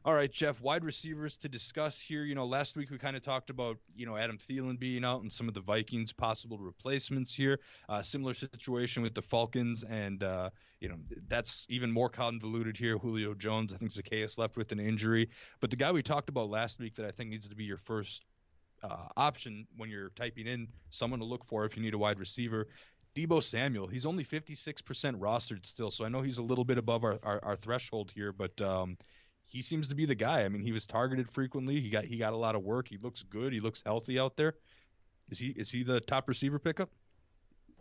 [0.07, 2.23] All right, Jeff, wide receivers to discuss here.
[2.23, 5.23] You know, last week we kind of talked about, you know, Adam Thielen being out
[5.23, 7.59] and some of the Vikings' possible replacements here.
[7.89, 10.95] Uh, similar situation with the Falcons, and, uh, you know,
[11.27, 12.99] that's even more convoluted here.
[12.99, 15.29] Julio Jones, I think Zacchaeus left with an injury.
[15.59, 17.77] But the guy we talked about last week that I think needs to be your
[17.77, 18.25] first
[18.85, 22.21] uh, option when you're typing in someone to look for if you need a wide
[22.21, 22.69] receiver
[23.17, 24.83] Deebo Samuel, he's only 56%
[25.19, 28.31] rostered still, so I know he's a little bit above our, our, our threshold here,
[28.31, 28.99] but um,
[29.43, 30.45] he seems to be the guy.
[30.45, 31.81] I mean, he was targeted frequently.
[31.81, 32.89] He got he got a lot of work.
[32.89, 33.55] He looks good.
[33.55, 34.55] He looks healthy out there.
[35.31, 36.91] Is he is he the top receiver pickup?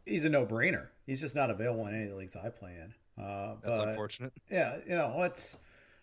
[0.05, 0.87] He's a no brainer.
[1.05, 3.21] He's just not available in any of the leagues I play in.
[3.21, 4.33] Uh, That's but, unfortunate.
[4.49, 5.57] Yeah, you know, it's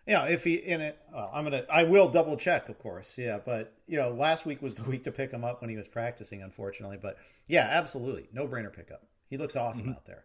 [0.06, 0.24] yeah.
[0.26, 1.64] If he in it, uh, I'm gonna.
[1.70, 3.16] I will double check, of course.
[3.16, 5.76] Yeah, but you know, last week was the week to pick him up when he
[5.76, 6.98] was practicing, unfortunately.
[7.00, 7.16] But
[7.46, 9.04] yeah, absolutely, no brainer pickup.
[9.32, 9.92] He looks awesome mm-hmm.
[9.92, 10.24] out there.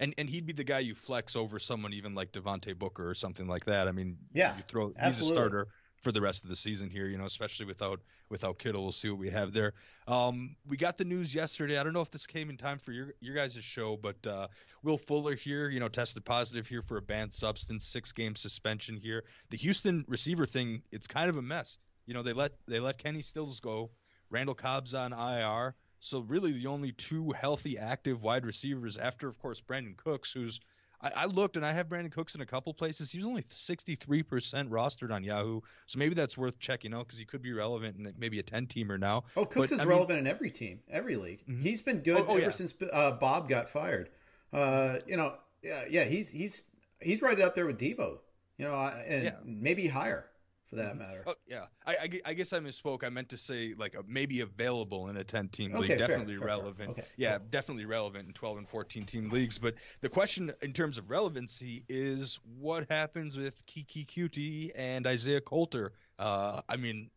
[0.00, 3.14] And and he'd be the guy you flex over someone even like Devontae Booker or
[3.14, 3.86] something like that.
[3.86, 5.10] I mean, yeah, you throw absolutely.
[5.10, 5.68] he's a starter
[6.00, 8.82] for the rest of the season here, you know, especially without without Kittle.
[8.82, 9.74] We'll see what we have there.
[10.08, 11.78] Um, we got the news yesterday.
[11.78, 14.48] I don't know if this came in time for your your guys' show, but uh,
[14.82, 18.96] Will Fuller here, you know, tested positive here for a banned substance, six game suspension
[18.96, 19.22] here.
[19.50, 21.78] The Houston receiver thing, it's kind of a mess.
[22.06, 23.92] You know, they let they let Kenny Stills go.
[24.30, 25.76] Randall Cobb's on IR.
[26.00, 30.60] So really, the only two healthy, active wide receivers after, of course, Brandin Cooks, who's
[31.00, 33.10] I, I, looked and I have Brandin Cooks in a couple places.
[33.10, 37.24] He was only 63% rostered on Yahoo, so maybe that's worth checking out because he
[37.24, 39.24] could be relevant in maybe a 10 teamer now.
[39.36, 41.42] Oh, Cooks but, is I relevant mean, in every team, every league.
[41.48, 41.62] Mm-hmm.
[41.62, 42.50] He's been good oh, oh, ever yeah.
[42.50, 44.10] since uh, Bob got fired.
[44.52, 46.64] Uh, you know, yeah, yeah, he's he's
[47.00, 48.18] he's right up there with Deebo.
[48.56, 49.36] You know, and yeah.
[49.44, 50.26] maybe higher
[50.68, 50.98] for that mm-hmm.
[50.98, 51.24] matter.
[51.26, 53.02] Oh, yeah, I, I, I, guess I misspoke.
[53.04, 55.90] I meant to say like a, maybe available in a 10 team league.
[55.90, 56.94] Okay, definitely fair, relevant.
[56.94, 57.46] Fair, Okay, yeah, cool.
[57.50, 59.58] definitely relevant in 12 and 14 team leagues.
[59.58, 65.40] But the question in terms of relevancy is what happens with Keke Coutee and Isaiah
[65.40, 65.92] Coulter.
[66.18, 67.10] Uh, I mean,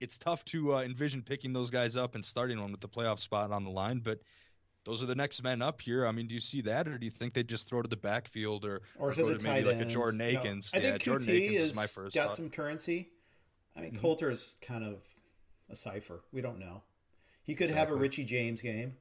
[0.00, 3.18] it's tough to uh, envision picking those guys up and starting one with the playoff
[3.18, 4.20] spot on the line, but
[4.88, 6.06] those are the next men up here.
[6.06, 7.96] I mean, do you see that, or do you think they just throw to the
[7.96, 10.72] backfield, or or, or to to maybe like a Jordan Akins?
[10.72, 12.14] No, I think yeah, Jordan Akins is my first.
[12.14, 12.36] Got thought.
[12.36, 13.10] some currency.
[13.76, 14.00] I mean, mm-hmm.
[14.00, 15.02] Coulter is kind of
[15.68, 16.22] a cipher.
[16.32, 16.82] We don't know.
[17.44, 17.90] He could exactly.
[17.90, 18.94] have a Richie James game,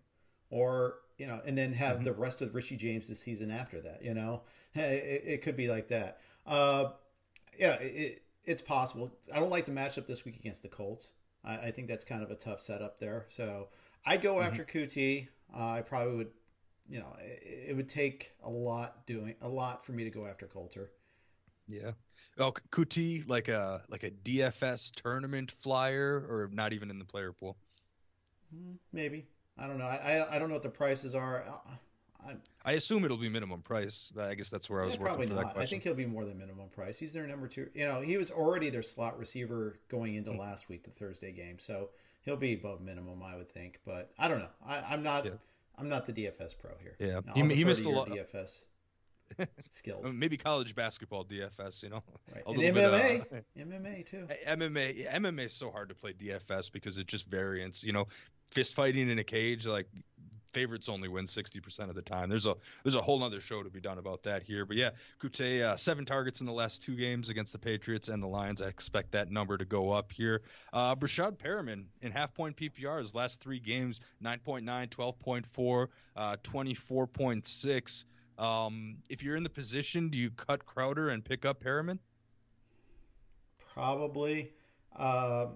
[0.50, 2.04] or you know, and then have mm-hmm.
[2.04, 4.04] the rest of Richie James the season after that.
[4.04, 4.42] You know,
[4.76, 6.20] it, it could be like that.
[6.46, 6.90] Uh,
[7.58, 9.10] yeah, it, it's possible.
[9.34, 11.12] I don't like the matchup this week against the Colts.
[11.46, 13.26] I, I think that's kind of a tough setup there.
[13.30, 13.70] So
[14.06, 14.48] I'd go mm-hmm.
[14.48, 15.28] after Coutee.
[15.56, 16.32] Uh, I probably would,
[16.90, 20.26] you know, it, it, would take a lot doing a lot for me to go
[20.26, 20.92] after Coulter.
[21.68, 21.92] Yeah.
[22.38, 27.34] Oh, Coutee like a like a DFS tournament flyer, or not even in the player
[27.34, 27.58] pool.
[28.54, 29.26] Hmm, maybe
[29.58, 29.86] I don't know.
[29.86, 31.44] I I, I don't know what the prices are.
[31.44, 31.72] Uh,
[32.28, 34.12] I, I assume it'll be minimum price.
[34.20, 35.58] I guess that's where I was yeah, probably not.
[35.58, 37.00] I think he'll be more than minimum price.
[37.00, 37.70] He's their number two.
[37.74, 40.40] You know, he was already their slot receiver going into mm-hmm.
[40.40, 41.60] last week, the Thursday game.
[41.60, 41.90] So
[42.28, 43.80] he'll be above minimum, I would think.
[43.86, 44.50] But I don't know.
[44.66, 45.26] I, am not.
[45.26, 45.32] Yeah.
[45.78, 46.96] I'm not the DFS pro here.
[47.00, 48.10] Yeah, no, he, he missed a lot.
[48.10, 48.62] Of DFS.
[49.72, 50.12] skills.
[50.14, 52.04] Maybe college basketball DFS, you know.
[52.34, 52.44] Right.
[52.46, 54.28] A And little bit, MMA, uh, MMA too.
[54.48, 57.84] MMA yeah, MMA is so hard to play DFS because it just variants.
[57.84, 58.08] You know,
[58.52, 59.88] fist fighting in a cage, like
[60.54, 62.30] favorites only win 60% of the time.
[62.30, 64.66] There's a there's a whole other show to be done about that here.
[64.66, 68.22] But yeah, Coutee, uh, seven targets in the last two games against the Patriots and
[68.22, 68.62] the Lions.
[68.62, 70.42] I expect that number to go up here.
[70.74, 78.06] Uh, Breshad Perriman in half point PPR his last three games 9.9, 12.4, uh, 24.6.
[78.38, 82.00] Um, if you're in the position, do you cut Crowder and pick up Perriman?
[83.74, 84.52] Probably.
[84.96, 85.48] Uh,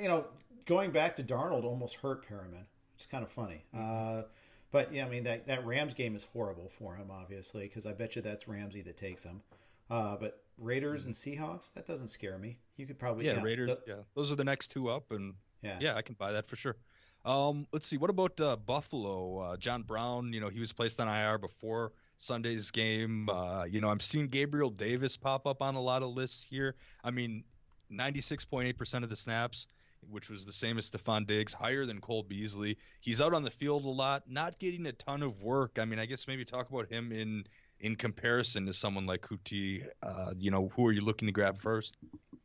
[0.00, 0.26] you know,
[0.64, 2.64] going back to Darnold almost hurt Perriman.
[2.96, 3.64] It's kind of funny.
[3.76, 4.22] Uh,
[4.70, 7.92] but yeah, I mean that that Rams game is horrible for him, obviously, because I
[7.92, 9.42] bet you that's Ramsey that takes him.
[9.90, 12.58] Uh, but Raiders and Seahawks, that doesn't scare me.
[12.76, 13.70] You could probably Yeah, Raiders.
[13.70, 15.78] the- yeah, those are the next two up, and yeah.
[15.80, 16.76] yeah, I can buy that for sure.
[17.24, 17.96] Um, let's see.
[17.96, 19.38] What about uh, Buffalo?
[19.38, 20.32] Uh, John Brown.
[20.32, 23.28] You know, he was placed on IR before Sunday's game.
[23.30, 26.74] Uh, you know, I'm seeing Gabriel Davis pop up on a lot of lists here.
[27.02, 27.44] I mean,
[27.90, 29.66] 96.8% of the snaps,
[30.10, 32.78] which was the same as Stefon Diggs, higher than Cole Beasley.
[33.00, 35.78] He's out on the field a lot, not getting a ton of work.
[35.78, 37.44] I mean, I guess maybe talk about him in
[37.80, 39.86] in comparison to someone like Coutee.
[40.02, 41.96] Uh, you know, who are you looking to grab first?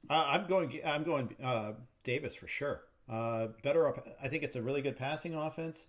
[0.10, 0.80] Uh, I'm going.
[0.86, 2.82] I'm going uh, Davis for sure.
[3.10, 4.08] Uh, better up.
[4.22, 5.88] I think it's a really good passing offense.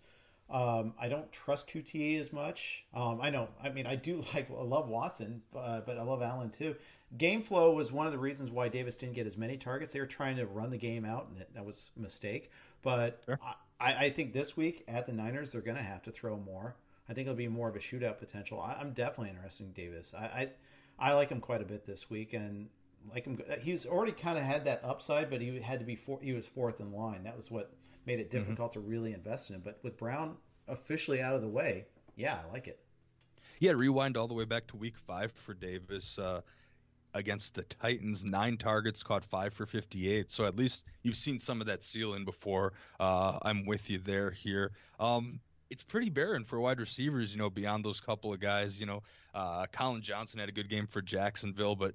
[0.50, 2.84] Um, I don't trust Coutee as much.
[2.92, 3.48] Um, I know.
[3.62, 4.50] I mean, I do like.
[4.50, 6.74] I love Watson, uh, but I love Allen too.
[7.16, 9.92] Game flow was one of the reasons why Davis didn't get as many targets.
[9.92, 12.50] They were trying to run the game out, and that, that was a mistake.
[12.82, 13.38] But Sure.
[13.80, 16.76] I, I think this week at the Niners, they're going to have to throw more.
[17.08, 18.60] I think it'll be more of a shootout potential.
[18.60, 20.14] I, I'm definitely interested in Davis.
[20.16, 20.50] I, I
[21.00, 22.68] I like him quite a bit this week, and
[23.12, 23.40] like him.
[23.60, 26.46] He's already kind of had that upside, but he had to be four, he was
[26.46, 27.24] fourth in line.
[27.24, 27.72] That was what
[28.06, 29.62] made it difficult to really invest in him.
[29.64, 30.36] But with Brown
[30.68, 31.86] officially out of the way,
[32.16, 32.78] yeah, I like it.
[33.58, 36.42] Yeah, rewind all the way back to week five for Davis uh,
[37.14, 38.24] against the Titans.
[38.24, 40.30] Nine targets, caught five for 58.
[40.30, 42.72] So at least you've seen some of that ceiling before.
[42.98, 44.72] Uh, I'm with you there here.
[44.98, 45.40] Um,
[45.70, 48.80] it's pretty barren for wide receivers, you know, beyond those couple of guys.
[48.80, 49.02] You know,
[49.34, 51.94] uh, Collin Johnson had a good game for Jacksonville, but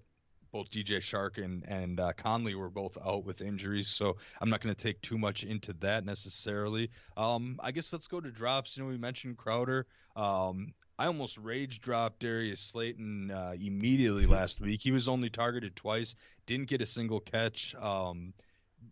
[0.56, 4.62] both DJ Chark and and uh, Conley were both out with injuries, so I'm not
[4.62, 6.92] going to take too much into that necessarily.
[7.18, 8.78] Um, I guess let's go to drops.
[8.78, 9.86] You know, we mentioned Crowder.
[10.16, 14.80] Um, I almost rage dropped Darius Slayton uh, immediately last week.
[14.82, 17.76] He was only targeted twice, didn't get a single catch.
[17.76, 18.34] Um,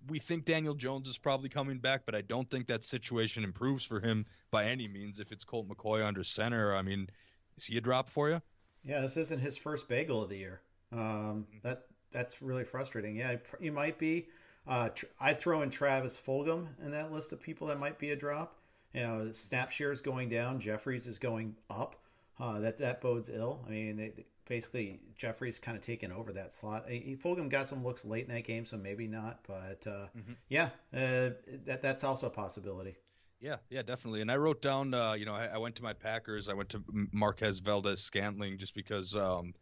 [0.09, 3.85] we think Daniel Jones is probably coming back, but I don't think that situation improves
[3.85, 5.21] for him by any means.
[5.21, 7.07] If it's Colt McCoy under center, I mean,
[7.55, 8.41] is he a drop for you?
[8.83, 10.59] Yeah, this isn't his first bagel of the year.
[10.93, 13.15] Um, that that's really frustrating.
[13.15, 14.27] Yeah, you might be.
[14.67, 18.11] Uh, tr- I'd throw in Travis Fulgham in that list of people that might be
[18.11, 18.57] a drop.
[18.93, 20.59] You know, snap share is going down.
[20.59, 21.95] Jeffries is going up.
[22.39, 23.63] Uh, that that bodes ill.
[23.67, 26.83] I mean, they, they- basically Jeffries kind of taken over that slot.
[26.89, 29.39] He, Fulgham got some looks late in that game, so maybe not.
[29.47, 30.07] But uh,
[30.49, 31.29] yeah, uh,
[31.65, 32.97] that that's also a possibility.
[33.39, 34.19] Yeah, yeah, definitely.
[34.21, 36.49] And I wrote down, uh, you know, I, I went to my Packers.
[36.49, 36.83] I went to
[37.13, 39.53] Marquez Valdez Scantling just because um,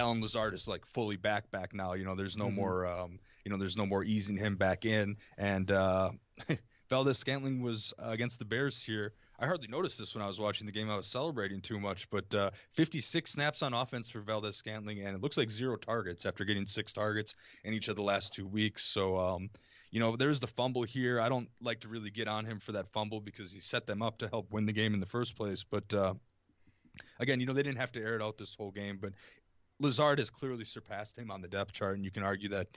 [0.00, 1.92] Allen Lazard is like fully back back now.
[1.92, 2.54] You know, there's no Mhm.
[2.54, 5.16] more, um, you know, there's no more easing him back in.
[5.36, 6.12] And uh,
[6.88, 9.12] Valdes-Scantling was uh, against the Bears here.
[9.38, 10.90] I hardly noticed this when I was watching the game.
[10.90, 15.22] I was celebrating too much, but uh, 56 snaps on offense for Valdes-Scantling, and it
[15.22, 17.34] looks like zero targets after getting six targets
[17.64, 18.82] in each of the last two weeks.
[18.82, 19.50] So, um,
[19.90, 21.20] you know, there's the fumble here.
[21.20, 24.02] I don't like to really get on him for that fumble because he set them
[24.02, 25.62] up to help win the game in the first place.
[25.64, 26.14] But uh,
[27.18, 29.12] again, you know, they didn't have to air it out this whole game, but
[29.80, 32.68] Lazard has clearly surpassed him on the depth chart, and you can argue that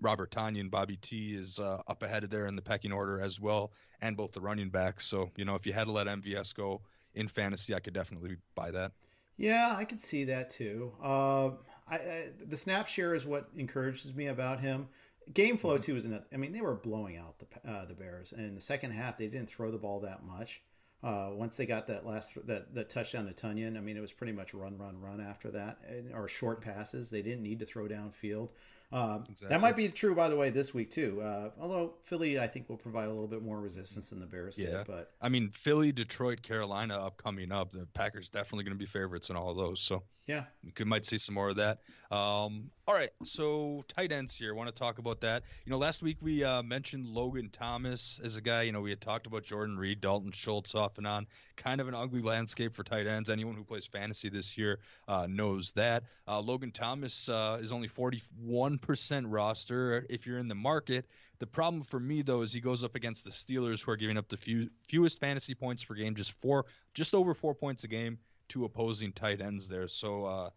[0.00, 3.20] Robert Tonyan and Bobby T is uh, up ahead of there in the pecking order
[3.20, 5.06] as well, and both the running backs.
[5.06, 6.80] So, you know, if you had to let MVS go
[7.14, 8.92] in fantasy, I could definitely buy that.
[9.36, 10.92] Yeah, I could see that too.
[11.02, 11.48] Uh,
[11.88, 14.88] I, I, the snap share is what encourages me about him.
[15.32, 16.26] Game flow too is another.
[16.32, 19.16] I mean, they were blowing out the uh, the Bears, and in the second half
[19.16, 20.62] they didn't throw the ball that much.
[21.04, 24.12] Uh, once they got that last that that touchdown to Tonyan, I mean, it was
[24.12, 27.10] pretty much run, run, run after that, and, or short passes.
[27.10, 28.48] They didn't need to throw downfield.
[28.90, 29.48] Um, Exactly.
[29.48, 31.20] That might be true, by the way, this week too.
[31.20, 34.56] Uh, although Philly, I think, will provide a little bit more resistance than the Bears
[34.56, 34.78] Yeah.
[34.78, 34.86] did.
[34.86, 37.72] But I mean, Philly, Detroit, Carolina upcoming up.
[37.72, 39.80] The Packers definitely going to be favorites in all of those.
[39.80, 40.44] So yeah,
[40.78, 41.80] you might see some more of that.
[42.10, 44.54] Um, all right, so tight ends here.
[44.54, 45.42] want to talk about that.
[45.66, 48.62] You know, last week we uh, mentioned Logan Thomas as a guy.
[48.62, 51.26] You know, we had talked about Jordan Reed, Dalton Schultz off and on.
[51.56, 53.28] Kind of an ugly landscape for tight ends.
[53.28, 56.04] Anyone who plays fantasy this year uh, knows that.
[56.26, 61.06] Uh, Logan Thomas uh, is only 41% roster if you're in the market.
[61.38, 64.16] The problem for me though is he goes up against the Steelers, who are giving
[64.16, 66.64] up the few, fewest fantasy points per game, just four,
[66.94, 68.18] just over four points a game.
[68.48, 69.88] Two opposing tight ends there.
[69.88, 70.50] So, uh,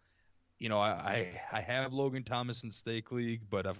[0.58, 3.76] you know, I, I, I have Logan Thomas in stake league, but I'm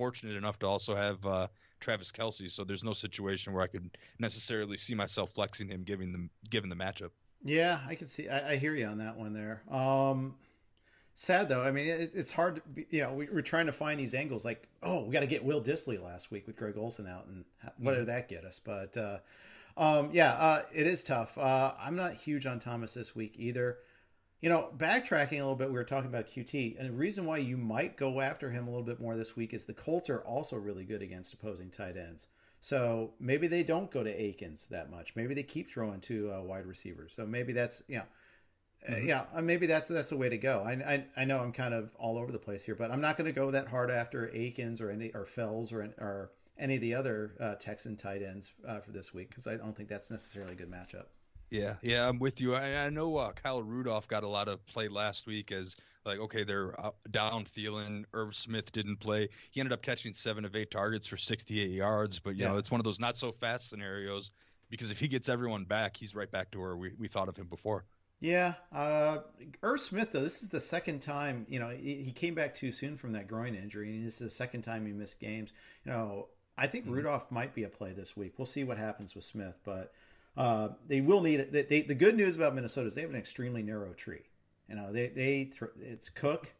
[0.00, 1.48] fortunate enough to also have uh,
[1.80, 6.12] Travis Kelce, So there's no situation where I could necessarily see myself flexing him, given
[6.12, 7.10] the given the matchup.
[7.42, 8.28] Yeah, I can see.
[8.28, 9.62] I, I hear you on that one there.
[9.70, 10.34] Um,
[11.14, 11.62] sad though.
[11.62, 12.56] I mean, it, it's hard.
[12.56, 14.44] To be, you know, we, are trying to find these angles.
[14.44, 17.44] Like, oh, we got to get Will Dissly last week with Greg Olsen out, and
[17.78, 18.00] what mm-hmm.
[18.00, 18.60] did that get us?
[18.62, 19.18] But uh,
[19.80, 21.38] um, yeah, uh, it is tough.
[21.38, 23.78] Uh, I'm not huge on Thomas this week either.
[24.42, 27.38] You know, backtracking a little bit, we were talking about Coutee, and the reason why
[27.38, 30.20] you might go after him a little bit more this week is the Colts are
[30.20, 32.26] also really good against opposing tight ends.
[32.60, 35.16] So maybe they don't go to Akins that much.
[35.16, 37.12] Maybe they keep throwing to uh, wide receivers.
[37.16, 38.04] So maybe that's you know,
[38.86, 39.08] uh, mm-hmm.
[39.08, 40.62] yeah, uh, maybe that's that's the way to go.
[40.62, 43.16] I, I, I know I'm kind of all over the place here, but I'm not
[43.16, 46.80] going to go that hard after Akins or any or Fells or or any of
[46.80, 50.10] the other uh, Texan tight ends uh, for this week because I don't think that's
[50.10, 51.06] necessarily a good matchup.
[51.50, 52.54] Yeah, yeah, I'm with you.
[52.54, 56.20] I, I know uh, Kyle Rudolph got a lot of play last week as like
[56.20, 56.74] okay, they're
[57.10, 58.04] down Thielen.
[58.14, 59.28] Irv Smith didn't play.
[59.50, 62.52] He ended up catching seven of eight targets for 68 yards, but you yeah.
[62.52, 64.30] know it's one of those not so fast scenarios
[64.70, 67.36] because if he gets everyone back, he's right back to where we, we thought of
[67.36, 67.84] him before.
[68.20, 69.18] Yeah, uh,
[69.62, 72.70] Irv Smith though this is the second time you know he, he came back too
[72.70, 75.52] soon from that groin injury, and this is the second time he missed games.
[75.84, 76.28] You know,
[76.60, 76.94] I think mm-hmm.
[76.94, 78.34] Rudolph might be a play this week.
[78.36, 79.92] We'll see what happens with Smith, but
[80.36, 81.68] uh, they will need it.
[81.68, 84.22] They, the good news about Minnesota is they have an extremely narrow tree.
[84.68, 85.50] You know, they they
[85.80, 86.52] it's Cook,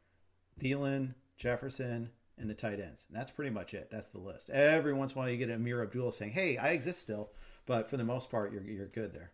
[0.58, 3.04] Thielen, Jefferson, and the tight ends.
[3.08, 3.90] And that's pretty much it.
[3.90, 4.48] That's the list.
[4.50, 7.30] Every once in a while, you get Ameer Abdullah saying, "Hey, I exist still,"
[7.66, 9.32] but for the most part, you're you're good there.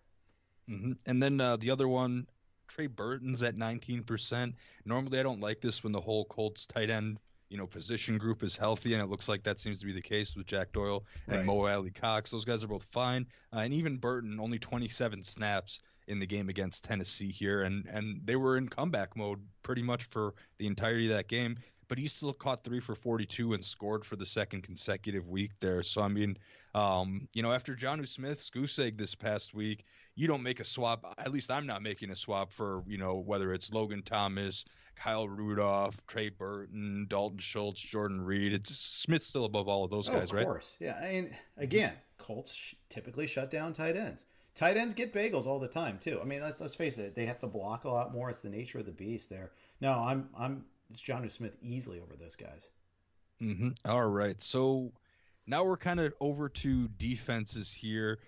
[0.68, 0.92] Mm-hmm.
[1.06, 2.26] And then uh, the other one,
[2.66, 4.52] Trey Burton's at 19%.
[4.84, 8.42] Normally, I don't like this when the whole Colts tight end you know position group
[8.42, 11.05] is healthy, and it looks like that seems to be the case with Jack Doyle
[11.26, 11.47] and right.
[11.47, 12.30] Mo Alie-Cox.
[12.30, 16.49] Those guys are both fine, uh, and even Burton only 27 snaps in the game
[16.49, 21.07] against Tennessee here, and and they were in comeback mode pretty much for the entirety
[21.11, 21.57] of that game.
[21.89, 25.82] But he still caught three for 42 and scored for the second consecutive week there.
[25.82, 26.37] So I mean,
[26.74, 29.84] um, you know, after Jonnu Smith's goose egg this past week,
[30.14, 31.14] you don't make a swap.
[31.18, 34.64] At least I'm not making a swap for you know whether it's Logan Thomas,
[34.97, 38.53] Kyle Rudolph, Trey Burton, Dalton Schultz, Jordan Reed.
[38.53, 40.43] It's Smith still above all of those oh, guys, right?
[40.43, 40.99] Of course, yeah.
[41.01, 44.24] I mean, again, Colts typically shut down tight ends.
[44.55, 46.18] Tight ends get bagels all the time too.
[46.20, 48.30] I mean, let's, let's face it; they have to block a lot more.
[48.30, 49.28] It's the nature of the beast.
[49.28, 49.53] There.
[49.80, 52.68] No, I'm I'm it's Jonnu Smith easily over those guys.
[53.43, 53.70] Mm-hmm.
[53.84, 54.93] All right, so
[55.47, 58.18] now we're kind of over to defenses here.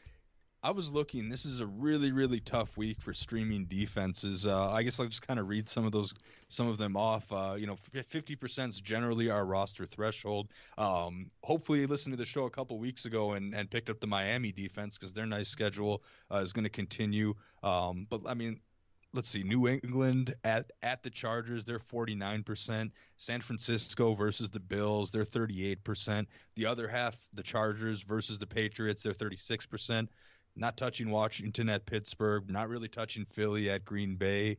[0.60, 1.28] I was looking.
[1.28, 4.44] This is a really, really tough week for streaming defenses.
[4.44, 6.12] Uh, I guess I'll just kind of read some of those,
[6.48, 7.32] some of them off.
[7.32, 10.48] Uh, you know, fifty percent is generally our roster threshold.
[10.76, 14.00] Um, hopefully, you listened to the show a couple weeks ago and, and picked up
[14.00, 17.34] the Miami defense because their nice schedule uh, is going to continue.
[17.62, 18.58] Um, but I mean,
[19.12, 22.90] let's see, New England at at the Chargers, they're 49%.
[23.16, 26.26] San Francisco versus the Bills, they're 38%.
[26.54, 30.08] The other half, the Chargers versus the Patriots, they're 36%
[30.58, 34.58] not touching Washington at Pittsburgh, not really touching Philly at Green Bay,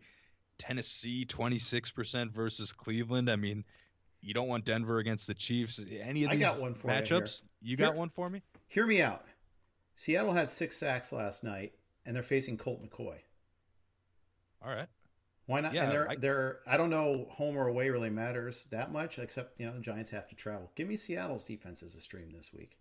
[0.58, 3.30] Tennessee 26% versus Cleveland.
[3.30, 3.64] I mean,
[4.22, 5.80] you don't want Denver against the Chiefs.
[6.02, 7.42] Any of these I got one for matchups?
[7.62, 8.42] You, you got one for me?
[8.68, 9.26] Hear me out.
[9.96, 11.74] Seattle had six sacks last night,
[12.06, 13.18] and they're facing Colt McCoy.
[14.62, 14.88] All right.
[15.46, 15.74] Why not?
[15.74, 19.18] Yeah, and they're I, they're I don't know home or away really matters that much,
[19.18, 20.72] except you know the Giants have to travel.
[20.76, 22.78] Give me Seattle's defense as a stream this week.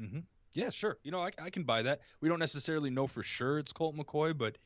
[0.00, 0.20] Mm-hmm.
[0.54, 0.96] Yeah, sure.
[1.02, 2.00] You know, I, I can buy that.
[2.22, 4.56] We don't necessarily know for sure it's Colt McCoy, but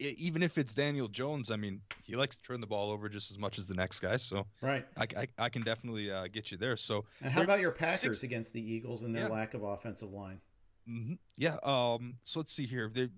[0.00, 3.08] it, even if it's Daniel Jones, I mean, he likes to turn the ball over
[3.08, 4.16] just as much as the next guy.
[4.16, 6.76] So right, I, I, I can definitely uh, get you there.
[6.76, 9.28] So and how about your Packers six, against the Eagles and their yeah.
[9.28, 10.40] lack of offensive line?
[10.88, 11.14] Mm-hmm.
[11.36, 11.58] Yeah.
[11.62, 12.14] Um.
[12.24, 12.90] So let's see here.
[12.92, 13.10] They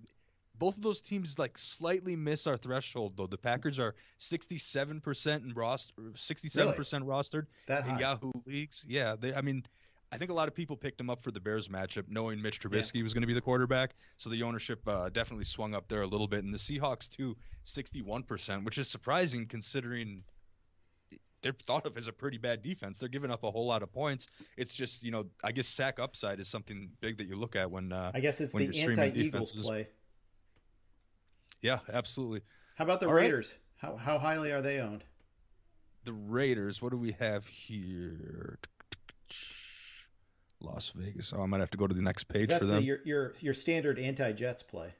[0.57, 3.27] both of those teams like slightly miss our threshold though.
[3.27, 7.07] The Packers are 67% in roster, 67% really?
[7.07, 8.85] rostered that in Yahoo leagues.
[8.87, 9.33] Yeah, they.
[9.33, 9.63] I mean,
[10.11, 12.59] I think a lot of people picked him up for the Bears matchup, knowing Mitch
[12.61, 13.03] Trubisky yeah.
[13.03, 13.95] was going to be the quarterback.
[14.17, 16.43] So the ownership uh, definitely swung up there a little bit.
[16.43, 17.35] And the Seahawks, too,
[17.65, 20.23] 61%, which is surprising considering
[21.41, 22.99] they're thought of as a pretty bad defense.
[22.99, 24.27] They're giving up a whole lot of points.
[24.57, 27.69] It's just, you know, I guess sack upside is something big that you look at
[27.69, 27.91] when.
[27.91, 29.87] Uh, I guess it's the anti Eagles play.
[31.65, 32.41] Yeah, absolutely.
[32.75, 33.57] How about the All Raiders?
[33.81, 33.91] Right.
[33.91, 35.03] How, how highly are they owned?
[36.03, 38.59] The Raiders, what do we have here?
[40.61, 41.33] Las Vegas.
[41.35, 42.77] Oh, I might have to go to the next page for them.
[42.77, 44.93] The, your, your your standard anti Jets play.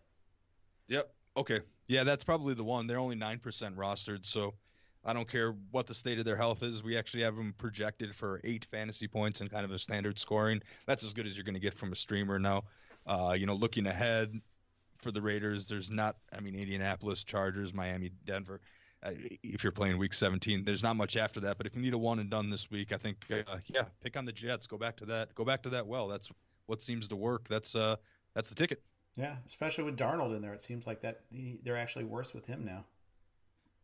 [0.88, 1.14] Yep.
[1.38, 1.62] Okay.
[1.88, 2.88] Yeah, that's probably the one.
[2.88, 4.56] They're only nine percent rostered, so
[5.04, 6.82] I don't care what the state of their health is.
[6.82, 10.64] We actually have them projected for eight fantasy points and kind of a standard scoring.
[10.88, 12.64] That's as good as you're going to get from a streamer now.
[13.06, 14.34] Uh, you know, looking ahead,
[15.06, 15.68] for the Raiders.
[15.68, 18.60] There's not, I mean, Indianapolis, Chargers, Miami, Denver.
[19.04, 19.12] Uh,
[19.44, 21.60] if you're playing Week 17, there's not much after that.
[21.60, 24.18] But if you need a one and done this week, I think, uh, yeah, pick
[24.18, 24.66] on the Jets.
[24.66, 25.36] Go back to that.
[25.36, 26.08] Go back to that well.
[26.08, 26.32] That's
[26.66, 27.48] what seems to work.
[27.48, 27.98] That's uh,
[28.34, 28.82] that's the ticket.
[29.16, 32.48] Yeah, especially with Darnold in there, it seems like that he, they're actually worse with
[32.48, 32.84] him now.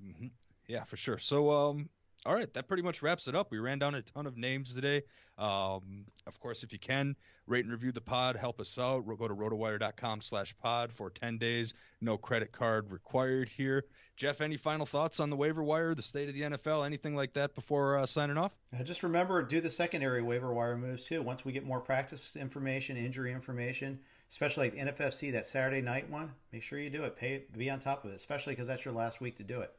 [0.04, 0.28] Mm-hmm.
[0.68, 1.20] Yeah, for sure.
[1.20, 1.88] So, um,
[2.26, 3.50] all right, that pretty much wraps it up.
[3.50, 5.02] We ran down a ton of names today.
[5.40, 7.16] Um, of course, if you can,
[7.48, 9.08] rate and review the pod, help us out.
[9.08, 11.74] Go to rotowire.com slash pod for 10 days.
[12.00, 13.86] No credit card required here.
[14.18, 17.34] Jeff, any final thoughts on the waiver wire, the state of the NFL, anything like
[17.34, 18.52] that before uh, signing off?
[18.78, 21.24] Uh, just remember, do the secondary waiver wire moves too.
[21.24, 24.00] Once we get more practice information, injury information,
[24.30, 27.16] especially like the NFFC, that Saturday night one, make sure you do it.
[27.16, 29.74] Pay, be on top of it, especially because that's your last week to do it.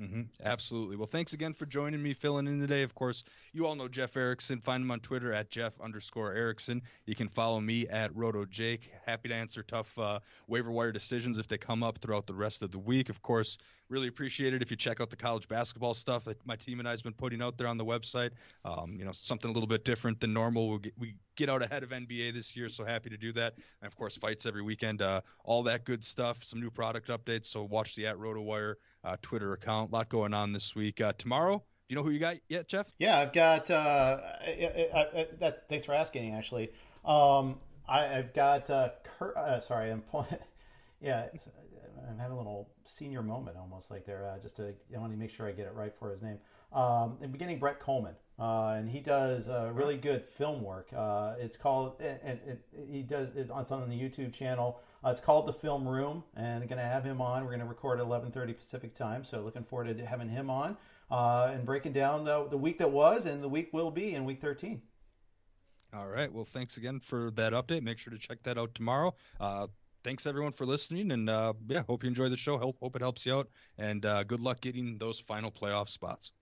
[0.00, 0.22] Mm-hmm.
[0.44, 0.96] Absolutely.
[0.96, 2.82] Well, thanks again for joining me, filling in today.
[2.82, 4.60] Of course, you all know Jeff Erickson.
[4.60, 6.82] Find him on Twitter at Jeff underscore Erickson.
[7.04, 8.92] You can follow me at Roto Jake.
[9.06, 12.62] Happy to answer tough uh, waiver wire decisions if they come up throughout the rest
[12.62, 13.08] of the week.
[13.08, 13.58] Of course,
[13.88, 16.88] really appreciate it if you check out the college basketball stuff that my team and
[16.88, 18.30] I has been putting out there on the website.
[18.64, 20.68] Um, you know, something a little bit different than normal.
[20.68, 23.54] We'll get, we get out ahead of NBA this year, so happy to do that.
[23.80, 26.44] And of course, fights every weekend, uh, all that good stuff.
[26.44, 27.46] Some new product updates.
[27.46, 28.74] So watch the at RotoWire
[29.04, 29.90] uh, Twitter account.
[29.90, 31.00] A lot going on this week.
[31.00, 32.92] Uh, tomorrow, do you know who you got yet, Jeff?
[32.98, 33.70] Yeah, I've got.
[33.70, 36.34] Uh, I, I, I, that, thanks for asking.
[36.34, 36.70] Actually,
[37.04, 37.58] um,
[37.88, 38.68] I, have got.
[38.68, 40.02] Uh, Kurt, uh, sorry, I'm.
[41.00, 41.28] yeah,
[42.08, 44.26] I'm having a little senior moment almost like there.
[44.26, 46.38] Uh, just to, I want to make sure I get it right for his name.
[46.72, 50.88] Um, in the beginning, Brett Coleman, uh, and he does uh, really good film work.
[50.94, 54.80] Uh, it's called, and it, it, he does it's on the YouTube channel.
[55.04, 57.42] Uh, it's called The Film Room, and I'm going to have him on.
[57.44, 60.76] We're going to record at 11:30 Pacific time, so looking forward to having him on
[61.10, 64.24] uh, and breaking down the, the week that was and the week will be in
[64.24, 64.82] Week 13.
[65.94, 66.30] All right.
[66.30, 67.82] Well, thanks again for that update.
[67.82, 69.14] Make sure to check that out tomorrow.
[70.04, 72.58] Thanks everyone for listening, and uh, yeah, hope you enjoy the show.
[72.58, 76.32] Hope hope it helps you out, and uh, good luck getting those final playoff spots.